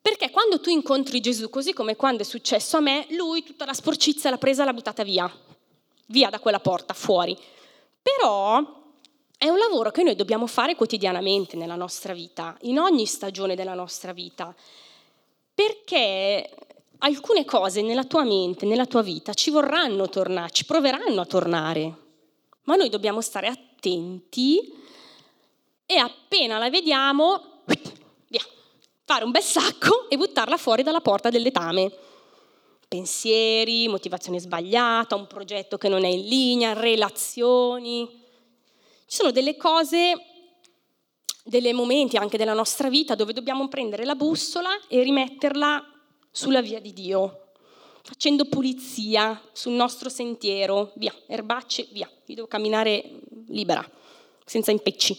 Perché 0.02 0.30
quando 0.30 0.60
tu 0.60 0.70
incontri 0.70 1.20
Gesù, 1.20 1.48
così 1.48 1.72
come 1.72 1.94
quando 1.94 2.22
è 2.22 2.24
successo 2.24 2.78
a 2.78 2.80
me, 2.80 3.06
lui 3.10 3.44
tutta 3.44 3.64
la 3.64 3.74
sporcizia 3.74 4.30
l'ha 4.30 4.38
presa 4.38 4.62
e 4.62 4.64
l'ha 4.64 4.72
buttata 4.72 5.04
via, 5.04 5.30
via 6.06 6.30
da 6.30 6.40
quella 6.40 6.58
porta, 6.58 6.94
fuori. 6.94 7.38
Però 8.02 8.79
è 9.42 9.48
un 9.48 9.56
lavoro 9.56 9.90
che 9.90 10.02
noi 10.02 10.16
dobbiamo 10.16 10.46
fare 10.46 10.74
quotidianamente 10.74 11.56
nella 11.56 11.74
nostra 11.74 12.12
vita, 12.12 12.54
in 12.64 12.78
ogni 12.78 13.06
stagione 13.06 13.54
della 13.54 13.72
nostra 13.72 14.12
vita, 14.12 14.54
perché 15.54 16.50
alcune 16.98 17.46
cose 17.46 17.80
nella 17.80 18.04
tua 18.04 18.22
mente, 18.22 18.66
nella 18.66 18.84
tua 18.84 19.00
vita, 19.00 19.32
ci 19.32 19.50
vorranno 19.50 20.10
tornare, 20.10 20.50
ci 20.50 20.66
proveranno 20.66 21.22
a 21.22 21.24
tornare, 21.24 21.94
ma 22.64 22.74
noi 22.76 22.90
dobbiamo 22.90 23.22
stare 23.22 23.46
attenti 23.46 24.74
e 25.86 25.96
appena 25.96 26.58
la 26.58 26.68
vediamo, 26.68 27.62
via, 28.28 28.44
fare 29.06 29.24
un 29.24 29.30
bel 29.30 29.42
sacco 29.42 30.10
e 30.10 30.18
buttarla 30.18 30.58
fuori 30.58 30.82
dalla 30.82 31.00
porta 31.00 31.30
del 31.30 31.40
letame. 31.40 31.90
Pensieri, 32.86 33.88
motivazione 33.88 34.38
sbagliata, 34.38 35.14
un 35.14 35.26
progetto 35.26 35.78
che 35.78 35.88
non 35.88 36.04
è 36.04 36.08
in 36.08 36.28
linea, 36.28 36.74
relazioni. 36.74 38.19
Ci 39.10 39.16
sono 39.16 39.32
delle 39.32 39.56
cose, 39.56 40.12
dei 41.42 41.72
momenti 41.72 42.16
anche 42.16 42.38
della 42.38 42.52
nostra 42.52 42.88
vita 42.88 43.16
dove 43.16 43.32
dobbiamo 43.32 43.66
prendere 43.66 44.04
la 44.04 44.14
bussola 44.14 44.70
e 44.86 45.02
rimetterla 45.02 45.84
sulla 46.30 46.62
via 46.62 46.80
di 46.80 46.92
Dio, 46.92 47.54
facendo 48.04 48.44
pulizia 48.44 49.42
sul 49.50 49.72
nostro 49.72 50.08
sentiero, 50.08 50.92
via, 50.94 51.12
erbacce, 51.26 51.88
via, 51.90 52.08
io 52.26 52.34
devo 52.36 52.46
camminare 52.46 53.22
libera, 53.48 53.84
senza 54.44 54.70
impecci. 54.70 55.18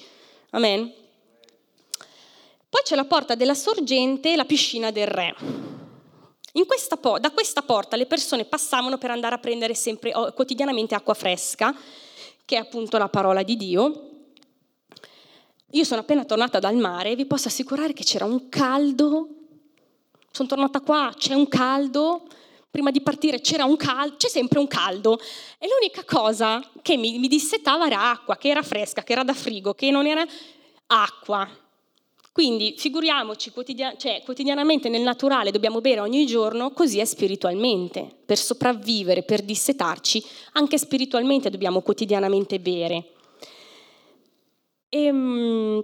Amen. 0.51 0.89
Poi 2.69 2.82
c'è 2.84 2.95
la 2.95 3.04
porta 3.04 3.36
della 3.36 3.56
sorgente 3.56 4.32
e 4.32 4.36
la 4.38 4.45
piscina 4.45 4.89
del 4.91 5.08
re. 5.08 5.36
Questa 6.65 6.95
da 7.19 7.32
questa 7.32 7.62
porta 7.62 7.97
le 7.97 8.06
persone 8.06 8.45
passavano 8.45 8.97
per 8.97 9.12
andare 9.12 9.36
a 9.36 9.39
prendere 9.39 9.75
sempre, 9.75 10.15
oh, 10.15 10.32
quotidianamente 10.32 10.95
acqua 10.95 11.13
fresca, 11.13 11.75
che 12.51 12.57
è 12.57 12.59
appunto 12.59 12.97
la 12.97 13.07
parola 13.07 13.43
di 13.43 13.55
Dio. 13.55 14.09
Io 15.69 15.85
sono 15.85 16.01
appena 16.01 16.25
tornata 16.25 16.59
dal 16.59 16.75
mare 16.75 17.11
e 17.11 17.15
vi 17.15 17.25
posso 17.25 17.47
assicurare 17.47 17.93
che 17.93 18.03
c'era 18.03 18.25
un 18.25 18.49
caldo. 18.49 19.27
Sono 20.31 20.49
tornata 20.49 20.81
qua, 20.81 21.13
c'è 21.17 21.33
un 21.33 21.47
caldo, 21.47 22.27
prima 22.69 22.91
di 22.91 22.99
partire 22.99 23.39
c'era 23.39 23.63
un 23.63 23.77
caldo, 23.77 24.17
c'è 24.17 24.27
sempre 24.27 24.59
un 24.59 24.67
caldo. 24.67 25.17
E 25.57 25.65
l'unica 25.65 26.03
cosa 26.03 26.61
che 26.81 26.97
mi, 26.97 27.19
mi 27.19 27.29
dissettava 27.29 27.85
era 27.85 28.09
acqua, 28.09 28.35
che 28.35 28.49
era 28.49 28.61
fresca, 28.63 29.01
che 29.01 29.13
era 29.13 29.23
da 29.23 29.33
frigo, 29.33 29.73
che 29.73 29.89
non 29.89 30.05
era 30.05 30.25
acqua. 30.87 31.47
Quindi 32.32 32.76
figuriamoci, 32.78 33.52
quotidian- 33.52 33.98
cioè, 33.98 34.22
quotidianamente 34.24 34.88
nel 34.88 35.02
naturale 35.02 35.52
dobbiamo 35.52 35.82
bere 35.82 36.00
ogni 36.00 36.26
giorno, 36.26 36.72
così 36.72 37.00
è 37.00 37.06
spiritualmente. 37.06 38.10
Per 38.26 38.38
sopravvivere, 38.38 39.24
per 39.24 39.41
dissetarci, 39.41 40.24
anche 40.54 40.78
spiritualmente 40.78 41.50
dobbiamo 41.50 41.82
quotidianamente 41.82 42.60
bere. 42.60 43.12
E, 44.88 45.04
ehm, 45.04 45.82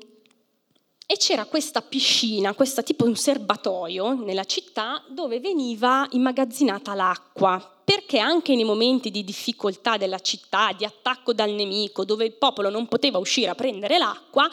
e 1.10 1.16
c'era 1.16 1.46
questa 1.46 1.82
piscina, 1.82 2.54
questa 2.54 2.84
tipo 2.84 3.06
un 3.06 3.16
serbatoio 3.16 4.14
nella 4.14 4.44
città 4.44 5.02
dove 5.08 5.40
veniva 5.40 6.06
immagazzinata 6.12 6.94
l'acqua, 6.94 7.76
perché 7.84 8.20
anche 8.20 8.56
nei 8.56 8.66
momenti 8.66 9.10
di 9.10 9.24
difficoltà 9.24 9.96
della 9.96 10.20
città, 10.20 10.74
di 10.78 10.84
attacco 10.84 11.32
dal 11.32 11.52
nemico, 11.52 12.04
dove 12.04 12.26
il 12.26 12.34
popolo 12.34 12.70
non 12.70 12.90
poteva 12.90 13.20
uscire 13.20 13.50
a 13.50 13.56
prendere 13.56 13.98
l'acqua, 13.98 14.50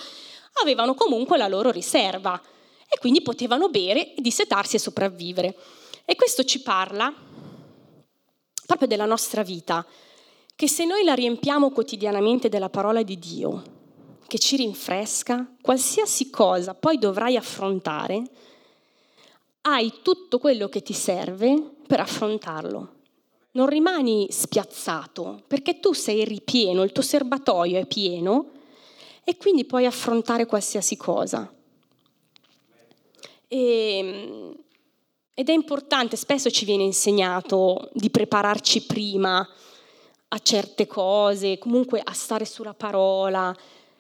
avevano 0.63 0.95
comunque 0.95 1.37
la 1.37 1.49
loro 1.49 1.71
riserva 1.71 2.41
e 2.89 2.99
quindi 2.99 3.23
potevano 3.23 3.69
bere, 3.69 4.15
dissetarsi 4.17 4.77
e 4.77 4.81
sopravvivere. 4.81 5.57
E 6.05 6.17
questo 6.17 6.45
ci 6.45 6.63
parla 6.63 7.13
proprio 8.67 8.89
della 8.89 9.07
nostra 9.07 9.43
vita, 9.43 9.85
che 10.57 10.69
se 10.69 10.85
noi 10.85 11.05
la 11.05 11.15
riempiamo 11.15 11.71
quotidianamente 11.71 12.49
della 12.49 12.71
parola 12.71 13.03
di 13.03 13.19
Dio, 13.19 13.63
che 14.27 14.39
ci 14.39 14.57
rinfresca, 14.57 15.55
qualsiasi 15.61 16.31
cosa 16.31 16.75
poi 16.75 16.99
dovrai 16.99 17.37
affrontare, 17.37 18.23
hai 19.63 19.93
tutto 20.03 20.39
quello 20.39 20.69
che 20.69 20.83
ti 20.83 20.93
serve 20.93 21.73
per 21.87 22.01
affrontarlo. 22.01 22.93
Non 23.53 23.67
rimani 23.67 24.27
spiazzato, 24.31 25.43
perché 25.47 25.81
tu 25.81 25.93
sei 25.93 26.25
ripieno, 26.25 26.83
il 26.83 26.93
tuo 26.93 27.03
serbatoio 27.03 27.79
è 27.79 27.87
pieno 27.87 28.51
e 29.25 29.37
quindi 29.37 29.65
puoi 29.65 29.87
affrontare 29.87 30.47
qualsiasi 30.47 30.97
cosa. 30.97 31.53
E, 33.49 34.55
ed 35.33 35.49
è 35.49 35.53
importante, 35.53 36.17
spesso 36.17 36.51
ci 36.51 36.65
viene 36.65 36.85
insegnato 36.85 37.91
di 37.93 38.11
prepararci 38.11 38.85
prima 38.87 39.47
a 40.29 40.39
certe 40.39 40.87
cose, 40.87 41.59
comunque 41.59 42.01
a 42.03 42.13
stare 42.13 42.45
sulla 42.45 42.75
parola, 42.75 43.57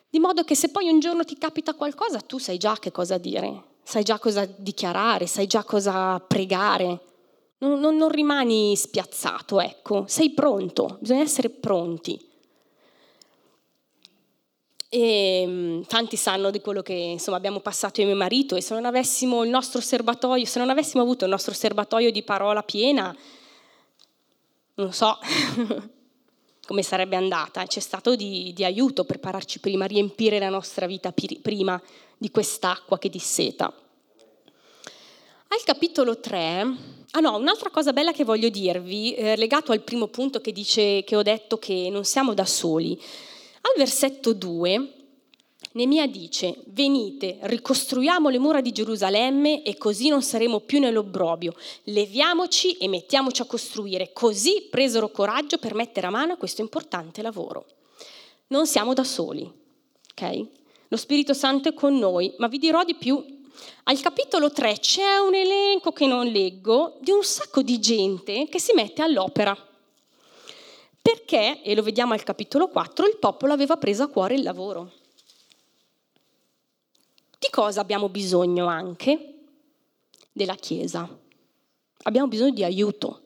di 0.08 0.18
modo 0.20 0.44
che 0.44 0.54
se 0.54 0.70
poi 0.70 0.88
un 0.88 1.00
giorno 1.00 1.24
ti 1.24 1.36
capita 1.36 1.74
qualcosa, 1.74 2.20
tu 2.20 2.38
sai 2.38 2.56
già 2.56 2.76
che 2.78 2.92
cosa 2.92 3.18
dire, 3.18 3.64
sai 3.82 4.04
già 4.04 4.18
cosa 4.18 4.44
dichiarare, 4.44 5.26
sai 5.26 5.46
già 5.46 5.64
cosa 5.64 6.20
pregare. 6.20 7.00
Non, 7.58 7.80
non, 7.80 7.96
non 7.96 8.10
rimani 8.10 8.76
spiazzato, 8.76 9.60
ecco, 9.60 10.04
sei 10.06 10.30
pronto, 10.30 10.98
bisogna 11.00 11.22
essere 11.22 11.50
pronti. 11.50 12.32
E 14.96 15.44
mm, 15.44 15.80
tanti 15.88 16.16
sanno 16.16 16.52
di 16.52 16.60
quello 16.60 16.80
che 16.80 16.92
insomma, 16.92 17.36
abbiamo 17.36 17.58
passato 17.58 18.00
io 18.00 18.06
e 18.06 18.10
mio 18.10 18.16
marito 18.16 18.54
e 18.54 18.60
se 18.60 18.74
non 18.74 18.84
avessimo 18.84 19.42
il 19.42 19.50
nostro 19.50 19.80
serbatoio, 19.80 20.44
se 20.44 20.60
non 20.60 20.70
avessimo 20.70 21.02
avuto 21.02 21.24
il 21.24 21.32
nostro 21.32 21.52
serbatoio 21.52 22.12
di 22.12 22.22
parola 22.22 22.62
piena, 22.62 23.12
non 24.74 24.92
so, 24.92 25.18
come 26.64 26.82
sarebbe 26.84 27.16
andata. 27.16 27.66
C'è 27.66 27.80
stato 27.80 28.14
di, 28.14 28.52
di 28.54 28.64
aiuto 28.64 29.02
per 29.02 29.18
pararci 29.18 29.58
prima, 29.58 29.84
riempire 29.86 30.38
la 30.38 30.48
nostra 30.48 30.86
vita 30.86 31.12
prima 31.12 31.82
di 32.16 32.30
quest'acqua 32.30 32.96
che 32.96 33.08
disseta. 33.08 33.74
Al 35.48 35.62
capitolo 35.64 36.20
3, 36.20 36.66
ah 37.10 37.18
no, 37.20 37.36
un'altra 37.36 37.70
cosa 37.70 37.92
bella 37.92 38.12
che 38.12 38.22
voglio 38.22 38.48
dirvi, 38.48 39.12
eh, 39.16 39.34
legato 39.34 39.72
al 39.72 39.82
primo 39.82 40.06
punto 40.06 40.40
che, 40.40 40.52
dice, 40.52 41.02
che 41.02 41.16
ho 41.16 41.22
detto 41.22 41.58
che 41.58 41.88
non 41.90 42.04
siamo 42.04 42.32
da 42.32 42.44
soli. 42.44 42.96
Al 43.66 43.72
versetto 43.76 44.34
2 44.34 45.04
Nemia 45.72 46.06
dice, 46.06 46.56
venite, 46.66 47.38
ricostruiamo 47.40 48.28
le 48.28 48.38
mura 48.38 48.60
di 48.60 48.70
Gerusalemme 48.70 49.64
e 49.64 49.76
così 49.76 50.08
non 50.08 50.22
saremo 50.22 50.60
più 50.60 50.78
nell'obbrobio. 50.78 51.52
Leviamoci 51.84 52.76
e 52.76 52.86
mettiamoci 52.86 53.42
a 53.42 53.46
costruire. 53.46 54.12
Così 54.12 54.68
presero 54.70 55.08
coraggio 55.08 55.58
per 55.58 55.74
mettere 55.74 56.06
a 56.06 56.10
mano 56.10 56.36
questo 56.36 56.60
importante 56.60 57.22
lavoro. 57.22 57.66
Non 58.48 58.68
siamo 58.68 58.92
da 58.92 59.02
soli, 59.02 59.50
ok? 60.12 60.46
Lo 60.88 60.96
Spirito 60.96 61.34
Santo 61.34 61.70
è 61.70 61.74
con 61.74 61.98
noi, 61.98 62.32
ma 62.38 62.46
vi 62.46 62.58
dirò 62.58 62.84
di 62.84 62.94
più. 62.94 63.24
Al 63.84 64.00
capitolo 64.00 64.52
3 64.52 64.78
c'è 64.78 65.16
un 65.16 65.34
elenco 65.34 65.90
che 65.90 66.06
non 66.06 66.26
leggo 66.26 66.98
di 67.00 67.10
un 67.10 67.24
sacco 67.24 67.62
di 67.62 67.80
gente 67.80 68.46
che 68.48 68.60
si 68.60 68.74
mette 68.74 69.02
all'opera. 69.02 69.56
Perché, 71.04 71.60
e 71.60 71.74
lo 71.74 71.82
vediamo 71.82 72.14
al 72.14 72.22
capitolo 72.22 72.68
4, 72.68 73.06
il 73.06 73.18
popolo 73.18 73.52
aveva 73.52 73.76
preso 73.76 74.04
a 74.04 74.08
cuore 74.08 74.36
il 74.36 74.42
lavoro. 74.42 74.90
Di 77.38 77.48
cosa 77.50 77.82
abbiamo 77.82 78.08
bisogno 78.08 78.64
anche? 78.64 79.34
Della 80.32 80.54
Chiesa. 80.54 81.06
Abbiamo 82.04 82.26
bisogno 82.26 82.54
di 82.54 82.64
aiuto. 82.64 83.20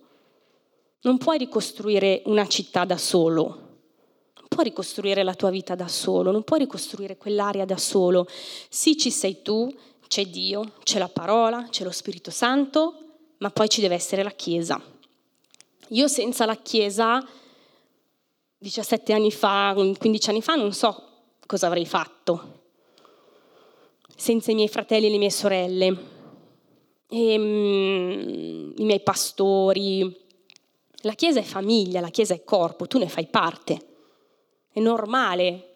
Non 1.03 1.19
puoi 1.19 1.38
ricostruire 1.38 2.23
una 2.25 2.49
città 2.49 2.85
da 2.85 2.99
solo, 2.99 3.45
non 3.45 4.49
puoi 4.49 4.64
ricostruire 4.64 5.23
la 5.23 5.35
tua 5.35 5.51
vita 5.51 5.77
da 5.77 5.87
solo, 5.87 6.33
non 6.33 6.43
puoi 6.43 6.59
ricostruire 6.59 7.17
quell'area 7.17 7.64
da 7.64 7.77
solo. 7.77 8.27
Sì, 8.69 8.97
ci 8.97 9.12
sei 9.12 9.41
tu, 9.43 9.73
c'è 10.09 10.27
Dio, 10.27 10.73
c'è 10.83 10.99
la 10.99 11.09
parola, 11.09 11.69
c'è 11.71 11.85
lo 11.85 11.93
Spirito 11.93 12.33
Santo, 12.33 12.95
ma 13.38 13.51
poi 13.51 13.69
ci 13.69 13.81
deve 13.81 13.95
essere 13.95 14.25
la 14.25 14.33
Chiesa. 14.33 14.83
Io 15.91 16.09
senza 16.09 16.45
la 16.45 16.57
Chiesa, 16.57 17.25
17 18.59 19.12
anni 19.12 19.31
fa, 19.31 19.73
15 19.75 20.31
anni 20.31 20.42
fa, 20.42 20.55
non 20.55 20.73
so 20.73 21.05
cosa 21.47 21.66
avrei 21.66 21.87
fatto 21.87 22.59
senza 24.18 24.51
i 24.51 24.55
miei 24.57 24.68
fratelli 24.68 25.07
e 25.07 25.11
le 25.11 25.18
mie 25.18 25.31
sorelle, 25.31 25.97
e, 27.09 27.38
um, 27.38 28.75
i 28.77 28.85
miei 28.85 29.01
pastori. 29.01 30.27
La 31.03 31.12
Chiesa 31.12 31.38
è 31.38 31.44
famiglia, 31.44 32.01
la 32.01 32.11
Chiesa 32.11 32.35
è 32.35 32.42
corpo, 32.42 32.88
tu 32.88 32.99
ne 32.99 33.09
fai 33.09 33.29
parte. 33.29 33.87
È 34.73 34.81
normale, 34.81 35.75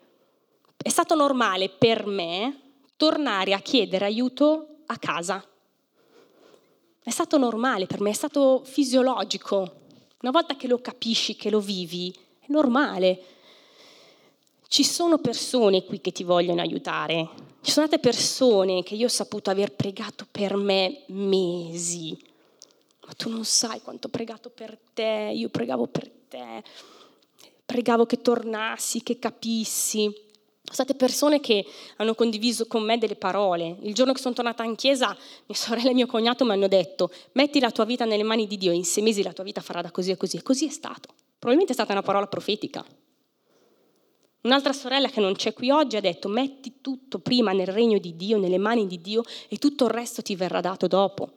è 0.76 0.88
stato 0.88 1.14
normale 1.14 1.68
per 1.68 2.04
me 2.06 2.60
tornare 2.96 3.54
a 3.54 3.60
chiedere 3.60 4.06
aiuto 4.06 4.78
a 4.86 4.96
casa. 4.96 5.44
È 7.04 7.10
stato 7.10 7.38
normale 7.38 7.86
per 7.86 8.00
me, 8.00 8.10
è 8.10 8.14
stato 8.14 8.62
fisiologico. 8.64 9.80
Una 10.20 10.32
volta 10.32 10.56
che 10.56 10.66
lo 10.66 10.80
capisci, 10.80 11.36
che 11.36 11.48
lo 11.48 11.60
vivi, 11.60 12.12
normale. 12.52 13.20
Ci 14.68 14.84
sono 14.84 15.18
persone 15.18 15.84
qui 15.84 16.00
che 16.00 16.12
ti 16.12 16.22
vogliono 16.22 16.60
aiutare. 16.60 17.28
Ci 17.60 17.70
sono 17.70 17.86
state 17.86 18.00
persone 18.00 18.82
che 18.82 18.94
io 18.94 19.06
ho 19.06 19.10
saputo 19.10 19.50
aver 19.50 19.72
pregato 19.72 20.26
per 20.30 20.56
me 20.56 21.02
mesi. 21.08 22.16
Ma 23.06 23.12
tu 23.14 23.28
non 23.28 23.44
sai 23.44 23.82
quanto 23.82 24.06
ho 24.06 24.10
pregato 24.10 24.48
per 24.48 24.78
te, 24.94 25.32
io 25.34 25.48
pregavo 25.48 25.86
per 25.86 26.08
te, 26.28 26.62
pregavo 27.66 28.06
che 28.06 28.22
tornassi, 28.22 29.02
che 29.02 29.18
capissi. 29.18 30.02
Sono 30.02 30.86
state 30.88 30.94
persone 30.94 31.40
che 31.40 31.66
hanno 31.96 32.14
condiviso 32.14 32.66
con 32.66 32.82
me 32.82 32.96
delle 32.96 33.16
parole. 33.16 33.76
Il 33.82 33.92
giorno 33.92 34.12
che 34.12 34.20
sono 34.20 34.34
tornata 34.34 34.64
in 34.64 34.76
chiesa, 34.76 35.14
mia 35.46 35.58
sorella 35.58 35.90
e 35.90 35.94
mio 35.94 36.06
cognato 36.06 36.44
mi 36.44 36.52
hanno 36.52 36.68
detto: 36.68 37.10
metti 37.32 37.60
la 37.60 37.70
tua 37.70 37.84
vita 37.84 38.04
nelle 38.06 38.22
mani 38.22 38.46
di 38.46 38.56
Dio, 38.56 38.72
in 38.72 38.84
sei 38.84 39.02
mesi 39.02 39.22
la 39.22 39.32
tua 39.32 39.44
vita 39.44 39.60
farà 39.60 39.82
da 39.82 39.90
così 39.90 40.12
e 40.12 40.16
così. 40.16 40.38
E 40.38 40.42
così 40.42 40.66
è 40.66 40.70
stato. 40.70 41.10
Probabilmente 41.42 41.72
è 41.72 41.74
stata 41.74 41.90
una 41.90 42.06
parola 42.06 42.28
profetica. 42.28 42.86
Un'altra 44.42 44.72
sorella 44.72 45.08
che 45.08 45.18
non 45.18 45.34
c'è 45.34 45.52
qui 45.52 45.70
oggi 45.70 45.96
ha 45.96 46.00
detto 46.00 46.28
metti 46.28 46.74
tutto 46.80 47.18
prima 47.18 47.50
nel 47.50 47.66
regno 47.66 47.98
di 47.98 48.14
Dio, 48.14 48.38
nelle 48.38 48.58
mani 48.58 48.86
di 48.86 49.00
Dio 49.00 49.24
e 49.48 49.56
tutto 49.56 49.86
il 49.86 49.90
resto 49.90 50.22
ti 50.22 50.36
verrà 50.36 50.60
dato 50.60 50.86
dopo. 50.86 51.32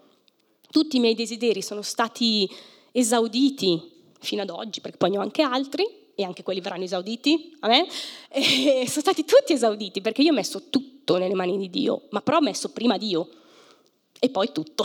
Tutti 0.70 0.98
i 0.98 1.00
miei 1.00 1.16
desideri 1.16 1.64
sono 1.64 1.82
stati 1.82 2.48
esauditi 2.92 3.82
fino 4.20 4.44
ad 4.44 4.52
oggi, 4.52 4.80
perché 4.80 4.98
poi 4.98 5.10
ne 5.10 5.18
ho 5.18 5.22
anche 5.22 5.42
altri 5.42 5.88
e 6.14 6.24
anche 6.24 6.44
quelli 6.44 6.62
verranno 6.62 6.84
esauditi, 6.84 7.56
amen? 7.62 7.88
E 8.30 8.86
sono 8.88 9.02
stati 9.02 9.26
tutti 9.26 9.54
esauditi 9.54 10.02
perché 10.02 10.22
io 10.22 10.30
ho 10.30 10.36
messo 10.36 10.70
tutto 10.70 11.18
nelle 11.18 11.34
mani 11.34 11.58
di 11.58 11.72
Dio, 11.72 12.04
ma 12.12 12.22
però 12.22 12.38
ho 12.38 12.42
messo 12.42 12.72
prima 12.72 13.00
Dio 13.00 13.28
e 14.20 14.30
poi 14.30 14.52
tutto. 14.52 14.84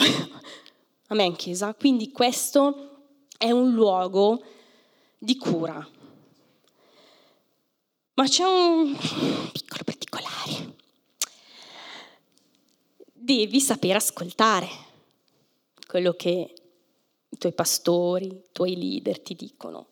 Amen, 1.09 1.37
Chiesa. 1.37 1.75
Quindi 1.75 2.11
questo 2.11 3.09
è 3.37 3.51
un 3.51 3.75
luogo 3.75 4.43
di 5.23 5.37
cura, 5.37 5.87
ma 8.15 8.25
c'è 8.27 8.43
un 8.43 8.97
piccolo 9.53 9.85
particolare. 9.85 10.77
Devi 13.13 13.61
sapere 13.61 13.95
ascoltare 13.95 14.67
quello 15.87 16.15
che 16.15 16.55
i 17.29 17.39
tuoi 17.39 17.53
pastori, 17.53 18.29
i 18.29 18.43
tuoi 18.51 18.77
leader 18.77 19.21
ti 19.21 19.35
dicono. 19.35 19.89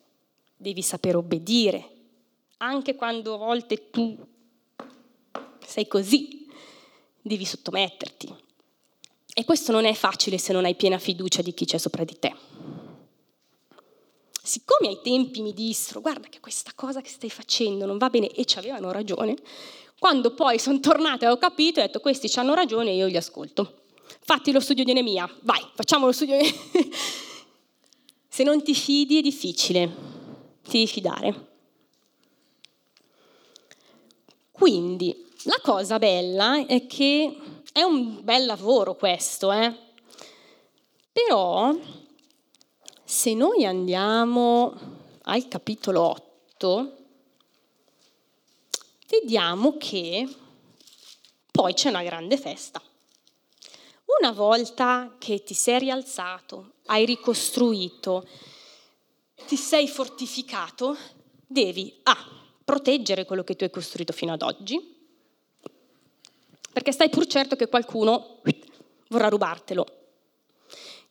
Devi 0.57 0.81
sapere 0.81 1.17
obbedire, 1.17 1.89
anche 2.57 2.95
quando 2.95 3.35
a 3.35 3.37
volte 3.37 3.91
tu 3.91 4.17
sei 5.63 5.87
così, 5.87 6.47
devi 7.21 7.45
sottometterti. 7.45 8.35
E 9.31 9.45
questo 9.45 9.71
non 9.71 9.85
è 9.85 9.93
facile 9.93 10.39
se 10.39 10.53
non 10.53 10.65
hai 10.65 10.75
piena 10.75 10.97
fiducia 10.97 11.43
di 11.43 11.53
chi 11.53 11.65
c'è 11.65 11.77
sopra 11.77 12.03
di 12.03 12.17
te. 12.17 12.48
Come 14.65 14.89
ai 14.89 14.99
tempi 15.01 15.41
mi 15.41 15.53
dissero, 15.53 16.01
guarda 16.01 16.27
che 16.27 16.39
questa 16.39 16.71
cosa 16.75 17.01
che 17.01 17.09
stai 17.09 17.29
facendo 17.29 17.85
non 17.85 17.97
va 17.97 18.09
bene, 18.09 18.27
e 18.29 18.45
ci 18.45 18.57
avevano 18.57 18.91
ragione, 18.91 19.35
quando 19.99 20.33
poi 20.33 20.59
sono 20.59 20.79
tornata 20.79 21.25
e 21.25 21.29
ho 21.29 21.37
capito, 21.37 21.79
ho 21.79 21.83
detto 21.83 21.99
questi 21.99 22.29
ci 22.29 22.39
hanno 22.39 22.53
ragione 22.53 22.91
e 22.91 22.95
io 22.95 23.07
li 23.07 23.17
ascolto. 23.17 23.83
Fatti 24.21 24.51
lo 24.51 24.59
studio 24.59 24.83
di 24.83 24.93
Nemia, 24.93 25.29
vai, 25.41 25.61
facciamo 25.73 26.05
lo 26.05 26.11
studio 26.11 26.37
di. 26.37 26.47
Se 28.27 28.43
non 28.43 28.63
ti 28.63 28.73
fidi 28.73 29.19
è 29.19 29.21
difficile, 29.21 29.87
ti 30.63 30.71
devi 30.71 30.87
fidare. 30.87 31.47
Quindi, 34.51 35.25
la 35.43 35.59
cosa 35.61 35.99
bella 35.99 36.65
è 36.65 36.85
che 36.85 37.37
è 37.71 37.81
un 37.81 38.23
bel 38.23 38.45
lavoro 38.45 38.95
questo, 38.95 39.51
eh? 39.51 39.87
però 41.25 41.75
se 43.09 43.33
noi 43.33 43.65
andiamo 43.65 44.71
al 45.23 45.47
capitolo 45.47 45.99
8, 45.99 46.97
vediamo 49.07 49.77
che 49.77 50.29
poi 51.49 51.73
c'è 51.73 51.89
una 51.89 52.03
grande 52.03 52.37
festa. 52.37 52.79
Una 54.21 54.31
volta 54.31 55.15
che 55.17 55.41
ti 55.41 55.55
sei 55.55 55.79
rialzato, 55.79 56.73
hai 56.85 57.05
ricostruito, 57.05 58.27
ti 59.47 59.55
sei 59.55 59.87
fortificato, 59.87 60.95
devi 61.47 61.91
A. 62.03 62.15
proteggere 62.63 63.25
quello 63.25 63.43
che 63.43 63.55
tu 63.55 63.63
hai 63.63 63.71
costruito 63.71 64.13
fino 64.13 64.33
ad 64.33 64.43
oggi, 64.43 64.79
perché 66.71 66.91
stai 66.91 67.09
pur 67.09 67.25
certo 67.25 67.55
che 67.55 67.69
qualcuno 67.69 68.41
vorrà 69.07 69.29
rubartelo. 69.29 69.98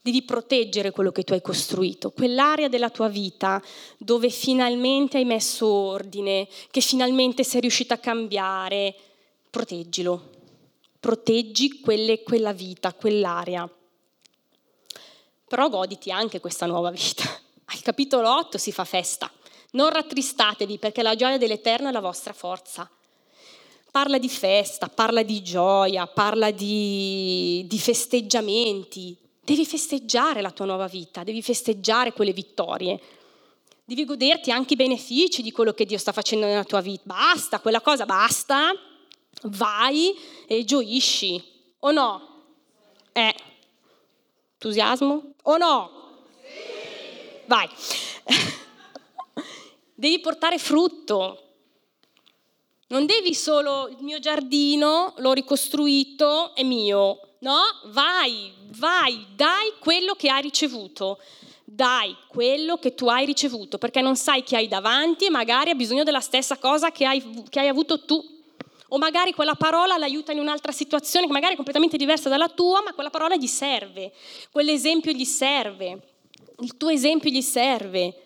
Devi 0.08 0.22
proteggere 0.22 0.90
quello 0.90 1.12
che 1.12 1.22
tu 1.22 1.34
hai 1.34 1.42
costruito, 1.42 2.12
quell'area 2.12 2.68
della 2.68 2.88
tua 2.88 3.08
vita 3.08 3.62
dove 3.98 4.30
finalmente 4.30 5.18
hai 5.18 5.26
messo 5.26 5.66
ordine, 5.66 6.48
che 6.70 6.80
finalmente 6.80 7.44
sei 7.44 7.60
riuscita 7.60 7.92
a 7.92 7.98
cambiare, 7.98 8.94
proteggilo 9.50 10.36
proteggi 10.98 11.80
quelle, 11.80 12.22
quella 12.22 12.52
vita, 12.52 12.92
quell'area. 12.92 13.68
Però 15.46 15.68
goditi 15.68 16.10
anche 16.10 16.40
questa 16.40 16.66
nuova 16.66 16.90
vita. 16.90 17.24
Al 17.66 17.82
capitolo 17.82 18.34
8 18.34 18.58
si 18.58 18.72
fa 18.72 18.84
festa. 18.84 19.30
Non 19.72 19.90
rattristatevi 19.90 20.78
perché 20.78 21.02
la 21.02 21.14
gioia 21.14 21.38
dell'Eterno 21.38 21.88
è 21.88 21.92
la 21.92 22.00
vostra 22.00 22.32
forza. 22.32 22.90
Parla 23.90 24.18
di 24.18 24.28
festa, 24.28 24.88
parla 24.88 25.22
di 25.22 25.42
gioia, 25.42 26.06
parla 26.06 26.50
di, 26.50 27.64
di 27.66 27.78
festeggiamenti. 27.78 29.27
Devi 29.48 29.64
festeggiare 29.64 30.42
la 30.42 30.50
tua 30.50 30.66
nuova 30.66 30.88
vita, 30.88 31.24
devi 31.24 31.40
festeggiare 31.40 32.12
quelle 32.12 32.34
vittorie. 32.34 33.00
Devi 33.82 34.04
goderti 34.04 34.50
anche 34.50 34.74
i 34.74 34.76
benefici 34.76 35.40
di 35.40 35.52
quello 35.52 35.72
che 35.72 35.86
Dio 35.86 35.96
sta 35.96 36.12
facendo 36.12 36.44
nella 36.44 36.64
tua 36.64 36.82
vita. 36.82 37.04
Basta, 37.04 37.58
quella 37.58 37.80
cosa 37.80 38.04
basta 38.04 38.72
vai 39.44 40.14
e 40.46 40.64
gioisci, 40.64 41.42
o 41.78 41.90
no? 41.92 42.42
Eh, 43.12 43.34
entusiasmo? 44.52 45.32
O 45.44 45.56
no? 45.56 45.90
Sì. 46.42 47.40
Vai. 47.46 47.70
devi 49.94 50.20
portare 50.20 50.58
frutto. 50.58 51.44
Non 52.88 53.06
devi 53.06 53.34
solo 53.34 53.88
il 53.88 54.02
mio 54.02 54.18
giardino, 54.18 55.14
l'ho 55.16 55.32
ricostruito, 55.32 56.54
è 56.54 56.62
mio. 56.62 57.27
No, 57.40 57.60
vai, 57.86 58.52
vai, 58.76 59.26
dai 59.34 59.74
quello 59.78 60.14
che 60.14 60.28
hai 60.28 60.42
ricevuto. 60.42 61.18
Dai 61.64 62.16
quello 62.28 62.78
che 62.78 62.94
tu 62.94 63.08
hai 63.08 63.26
ricevuto, 63.26 63.76
perché 63.76 64.00
non 64.00 64.16
sai 64.16 64.42
chi 64.42 64.56
hai 64.56 64.68
davanti 64.68 65.26
e 65.26 65.30
magari 65.30 65.68
ha 65.68 65.74
bisogno 65.74 66.02
della 66.02 66.20
stessa 66.20 66.56
cosa 66.56 66.90
che 66.90 67.04
hai, 67.04 67.44
che 67.50 67.60
hai 67.60 67.68
avuto 67.68 68.04
tu 68.06 68.36
o 68.88 68.98
magari 68.98 69.32
quella 69.32 69.54
parola 69.54 69.96
l'aiuta 69.96 70.32
in 70.32 70.38
un'altra 70.38 70.72
situazione 70.72 71.26
che 71.26 71.32
magari 71.32 71.52
è 71.52 71.56
completamente 71.56 71.96
diversa 71.96 72.28
dalla 72.28 72.48
tua, 72.48 72.82
ma 72.82 72.94
quella 72.94 73.10
parola 73.10 73.36
gli 73.36 73.46
serve, 73.46 74.12
quell'esempio 74.50 75.12
gli 75.12 75.24
serve, 75.24 76.00
il 76.60 76.76
tuo 76.76 76.88
esempio 76.88 77.30
gli 77.30 77.42
serve. 77.42 78.22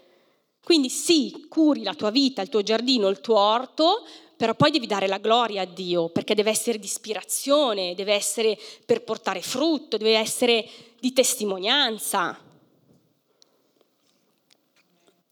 Quindi 0.63 0.89
sì, 0.89 1.47
curi 1.49 1.83
la 1.83 1.95
tua 1.95 2.11
vita, 2.11 2.41
il 2.43 2.49
tuo 2.49 2.63
giardino, 2.63 3.09
il 3.09 3.21
tuo 3.21 3.37
orto, 3.39 4.07
però 4.43 4.57
poi 4.57 4.73
devi 4.73 4.89
dare 4.89 5.07
la 5.07 5.19
gloria 5.19 5.63
a 5.63 5.65
Dio, 5.65 6.09
perché 6.09 6.35
deve 6.35 6.51
essere 6.51 6.81
di 6.81 6.87
ispirazione, 6.87 7.95
deve 7.95 8.13
essere 8.13 8.59
per 8.85 9.05
portare 9.05 9.41
frutto, 9.41 9.97
deve 9.97 10.17
essere 10.17 10.69
di 10.99 11.13
testimonianza 11.13 12.37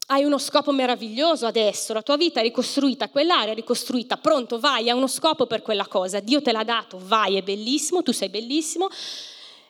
hai 0.05 0.23
uno 0.23 0.37
scopo 0.37 0.71
meraviglioso 0.71 1.45
adesso, 1.45 1.91
la 1.91 2.01
tua 2.01 2.15
vita 2.15 2.39
è 2.39 2.43
ricostruita, 2.43 3.09
quell'area 3.09 3.51
è 3.51 3.55
ricostruita, 3.55 4.15
pronto, 4.15 4.59
vai, 4.59 4.89
hai 4.89 4.95
uno 4.95 5.07
scopo 5.07 5.45
per 5.45 5.61
quella 5.61 5.87
cosa, 5.87 6.21
Dio 6.21 6.41
te 6.41 6.53
l'ha 6.53 6.63
dato, 6.63 6.97
vai, 7.01 7.35
è 7.35 7.41
bellissimo, 7.41 8.03
tu 8.03 8.13
sei 8.13 8.29
bellissimo. 8.29 8.87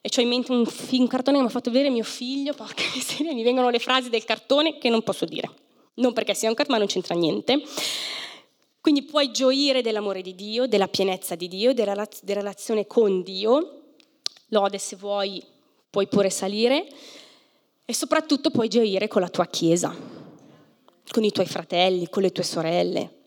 E 0.02 0.10
ho 0.16 0.22
in 0.22 0.28
mente 0.28 0.52
un, 0.52 0.64
un 0.92 1.08
cartone 1.08 1.38
che 1.38 1.44
mi 1.44 1.50
ha 1.50 1.52
fatto 1.52 1.72
vedere 1.72 1.90
mio 1.90 2.04
figlio, 2.04 2.54
porca 2.54 2.84
miseria, 2.94 3.34
mi 3.34 3.44
vengono 3.44 3.72
le 3.72 3.80
frasi 3.80 4.10
del 4.10 4.24
cartone 4.24 4.78
che 4.78 4.90
non 4.90 5.02
posso 5.02 5.26
dire. 5.26 5.50
Non 5.96 6.14
perché 6.14 6.36
sia 6.36 6.50
un 6.50 6.56
cartone, 6.56 6.78
ma 6.78 6.84
non 6.84 6.92
c'entra 6.92 7.16
niente. 7.16 7.62
Quindi 8.82 9.04
puoi 9.04 9.32
gioire 9.32 9.82
dell'amore 9.82 10.22
di 10.22 10.36
Dio, 10.36 10.68
della 10.68 10.88
pienezza 10.88 11.36
di 11.36 11.48
Dio, 11.48 11.74
della, 11.74 12.08
della 12.24 12.40
relazione 12.40 12.88
con 12.88 13.22
Dio. 13.22 13.84
Lode 14.48 14.80
se 14.80 14.96
vuoi, 14.96 15.42
puoi 15.90 16.08
pure 16.08 16.30
salire. 16.30 16.88
E 17.86 17.94
soprattutto 17.94 18.50
puoi 18.50 18.68
gioire 18.68 19.08
con 19.08 19.22
la 19.22 19.30
tua 19.30 19.46
Chiesa 19.46 20.20
con 21.12 21.24
i 21.24 21.32
tuoi 21.32 21.46
fratelli, 21.46 22.10
con 22.10 22.24
le 22.24 22.32
tue 22.32 22.44
sorelle. 22.44 23.20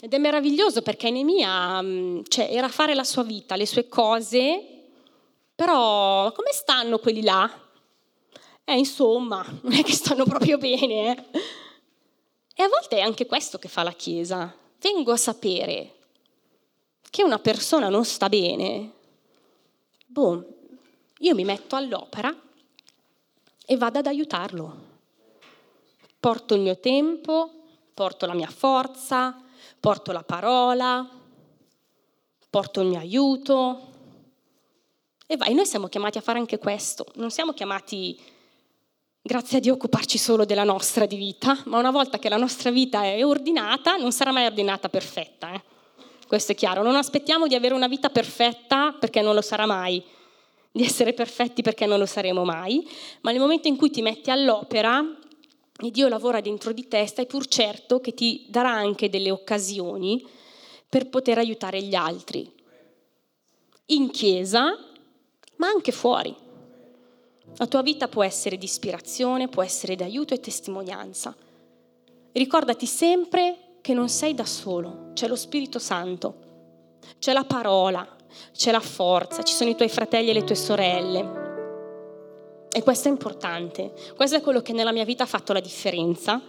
Ed 0.00 0.12
è 0.12 0.18
meraviglioso 0.18 0.82
perché 0.82 1.10
Nemia 1.10 1.80
mm, 1.80 2.20
cioè, 2.28 2.48
era 2.50 2.68
fare 2.68 2.94
la 2.94 3.04
sua 3.04 3.22
vita, 3.22 3.56
le 3.56 3.66
sue 3.66 3.88
cose, 3.88 4.62
però 5.54 6.30
come 6.32 6.52
stanno 6.52 6.98
quelli 6.98 7.22
là? 7.22 7.50
Eh, 8.64 8.76
insomma, 8.76 9.44
non 9.62 9.72
è 9.72 9.82
che 9.82 9.92
stanno 9.92 10.24
proprio 10.24 10.58
bene. 10.58 11.16
Eh? 11.16 11.40
E 12.54 12.62
a 12.62 12.68
volte 12.68 12.98
è 12.98 13.00
anche 13.00 13.26
questo 13.26 13.58
che 13.58 13.68
fa 13.68 13.82
la 13.82 13.92
Chiesa. 13.92 14.54
Vengo 14.80 15.12
a 15.12 15.16
sapere 15.16 15.94
che 17.10 17.24
una 17.24 17.38
persona 17.38 17.88
non 17.88 18.04
sta 18.04 18.28
bene. 18.28 18.92
Boh, 20.06 20.44
io 21.18 21.34
mi 21.34 21.44
metto 21.44 21.74
all'opera 21.74 22.34
e 23.66 23.76
vado 23.76 23.98
ad 23.98 24.06
aiutarlo. 24.06 24.92
Porto 26.20 26.54
il 26.54 26.60
mio 26.60 26.78
tempo, 26.78 27.50
porto 27.92 28.26
la 28.26 28.34
mia 28.34 28.48
forza, 28.48 29.40
porto 29.80 30.12
la 30.12 30.22
parola, 30.22 31.08
porto 32.50 32.80
il 32.80 32.88
mio 32.88 32.98
aiuto. 32.98 33.92
E 35.26 35.36
vai, 35.36 35.54
noi 35.54 35.66
siamo 35.66 35.88
chiamati 35.88 36.18
a 36.18 36.20
fare 36.20 36.38
anche 36.38 36.58
questo, 36.58 37.06
non 37.14 37.30
siamo 37.30 37.52
chiamati, 37.52 38.20
grazie 39.26 39.56
a 39.56 39.60
Dio, 39.62 39.72
occuparci 39.72 40.18
solo 40.18 40.44
della 40.44 40.64
nostra 40.64 41.06
di 41.06 41.16
vita, 41.16 41.58
ma 41.64 41.78
una 41.78 41.90
volta 41.90 42.18
che 42.18 42.28
la 42.28 42.36
nostra 42.36 42.70
vita 42.70 43.04
è 43.04 43.24
ordinata, 43.24 43.96
non 43.96 44.12
sarà 44.12 44.32
mai 44.32 44.44
ordinata 44.44 44.90
perfetta. 44.90 45.50
Eh? 45.54 45.62
Questo 46.26 46.52
è 46.52 46.54
chiaro, 46.54 46.82
non 46.82 46.94
aspettiamo 46.94 47.46
di 47.46 47.54
avere 47.54 47.72
una 47.72 47.88
vita 47.88 48.10
perfetta 48.10 48.92
perché 48.92 49.22
non 49.22 49.34
lo 49.34 49.40
sarà 49.40 49.64
mai 49.64 50.04
di 50.70 50.82
essere 50.84 51.14
perfetti 51.14 51.62
perché 51.62 51.86
non 51.86 51.98
lo 51.98 52.04
saremo 52.04 52.44
mai, 52.44 52.86
ma 53.22 53.30
nel 53.30 53.40
momento 53.40 53.66
in 53.66 53.76
cui 53.76 53.88
ti 53.88 54.02
metti 54.02 54.30
all'opera 54.30 55.02
e 55.82 55.90
Dio 55.90 56.08
lavora 56.08 56.42
dentro 56.42 56.72
di 56.72 56.86
te, 56.86 57.06
stai 57.06 57.24
pur 57.24 57.46
certo 57.46 58.00
che 58.00 58.12
ti 58.12 58.44
darà 58.50 58.72
anche 58.72 59.08
delle 59.08 59.30
occasioni 59.30 60.22
per 60.86 61.08
poter 61.08 61.38
aiutare 61.38 61.80
gli 61.82 61.94
altri, 61.94 62.46
in 63.86 64.10
chiesa, 64.10 64.78
ma 65.56 65.66
anche 65.66 65.92
fuori. 65.92 66.43
La 67.56 67.66
tua 67.66 67.82
vita 67.82 68.08
può 68.08 68.24
essere 68.24 68.58
di 68.58 68.64
ispirazione, 68.64 69.48
può 69.48 69.62
essere 69.62 69.94
di 69.94 70.02
aiuto 70.02 70.34
e 70.34 70.40
testimonianza. 70.40 71.34
Ricordati 72.32 72.86
sempre 72.86 73.76
che 73.80 73.94
non 73.94 74.08
sei 74.08 74.34
da 74.34 74.44
solo, 74.44 75.10
c'è 75.12 75.28
lo 75.28 75.36
Spirito 75.36 75.78
Santo, 75.78 76.34
c'è 77.18 77.32
la 77.32 77.44
parola, 77.44 78.06
c'è 78.52 78.72
la 78.72 78.80
forza, 78.80 79.42
ci 79.42 79.54
sono 79.54 79.70
i 79.70 79.76
tuoi 79.76 79.88
fratelli 79.88 80.30
e 80.30 80.32
le 80.32 80.42
tue 80.42 80.56
sorelle. 80.56 81.42
E 82.72 82.82
questo 82.82 83.06
è 83.06 83.10
importante, 83.12 83.92
questo 84.16 84.36
è 84.36 84.40
quello 84.40 84.60
che 84.60 84.72
nella 84.72 84.90
mia 84.90 85.04
vita 85.04 85.22
ha 85.22 85.26
fatto 85.26 85.52
la 85.52 85.60
differenza. 85.60 86.40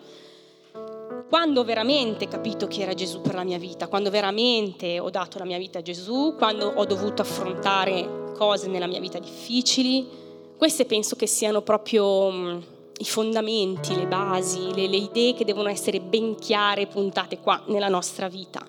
Quando 1.29 1.63
veramente 1.63 2.25
ho 2.25 2.29
capito 2.29 2.65
chi 2.65 2.81
era 2.81 2.95
Gesù 2.95 3.21
per 3.21 3.35
la 3.35 3.43
mia 3.43 3.59
vita, 3.59 3.87
quando 3.87 4.09
veramente 4.09 4.99
ho 4.99 5.11
dato 5.11 5.37
la 5.37 5.45
mia 5.45 5.59
vita 5.59 5.79
a 5.79 5.83
Gesù, 5.83 6.33
quando 6.35 6.67
ho 6.67 6.85
dovuto 6.85 7.21
affrontare 7.21 8.31
cose 8.35 8.67
nella 8.67 8.87
mia 8.87 8.99
vita 8.99 9.19
difficili, 9.19 10.23
queste 10.57 10.85
penso 10.85 11.15
che 11.15 11.27
siano 11.27 11.61
proprio 11.61 12.31
mm, 12.31 12.61
i 12.97 13.05
fondamenti, 13.05 13.95
le 13.95 14.07
basi, 14.07 14.73
le, 14.73 14.87
le 14.87 14.97
idee 14.97 15.33
che 15.33 15.45
devono 15.45 15.69
essere 15.69 15.99
ben 15.99 16.35
chiare 16.35 16.81
e 16.81 16.87
puntate 16.87 17.39
qua 17.39 17.61
nella 17.67 17.89
nostra 17.89 18.27
vita, 18.27 18.65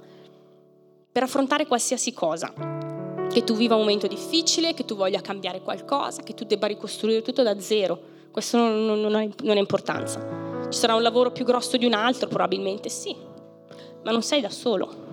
per 1.12 1.22
affrontare 1.22 1.66
qualsiasi 1.66 2.12
cosa 2.12 2.53
che 3.30 3.45
tu 3.45 3.55
viva 3.55 3.74
un 3.74 3.80
momento 3.82 4.07
difficile, 4.07 4.74
che 4.74 4.84
tu 4.84 4.97
voglia 4.97 5.20
cambiare 5.20 5.61
qualcosa, 5.61 6.22
che 6.22 6.34
tu 6.34 6.45
debba 6.45 6.66
ricostruire 6.66 7.22
tutto 7.22 7.43
da 7.43 7.59
zero, 7.61 7.99
questo 8.30 8.57
non, 8.57 8.84
non, 8.84 9.01
non, 9.01 9.14
ha, 9.14 9.26
non 9.43 9.57
ha 9.57 9.61
importanza. 9.61 10.66
Ci 10.68 10.78
sarà 10.78 10.95
un 10.95 11.03
lavoro 11.03 11.30
più 11.30 11.45
grosso 11.45 11.76
di 11.76 11.87
un 11.87 11.93
altro, 11.93 12.28
probabilmente 12.28 12.89
sì, 12.89 13.14
ma 14.03 14.11
non 14.11 14.22
sei 14.22 14.41
da 14.41 14.51
solo. 14.51 15.05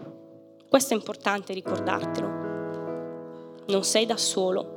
Questo 0.68 0.94
è 0.94 0.98
importante 0.98 1.54
ricordartelo. 1.54 2.28
Non 3.68 3.84
sei 3.84 4.06
da 4.06 4.18
solo. 4.18 4.73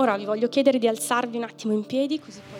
Ora 0.00 0.16
vi 0.16 0.24
voglio 0.24 0.48
chiedere 0.48 0.78
di 0.78 0.88
alzarvi 0.88 1.36
un 1.36 1.42
attimo 1.42 1.74
in 1.74 1.84
piedi 1.84 2.18
così 2.18 2.40
poi... 2.50 2.58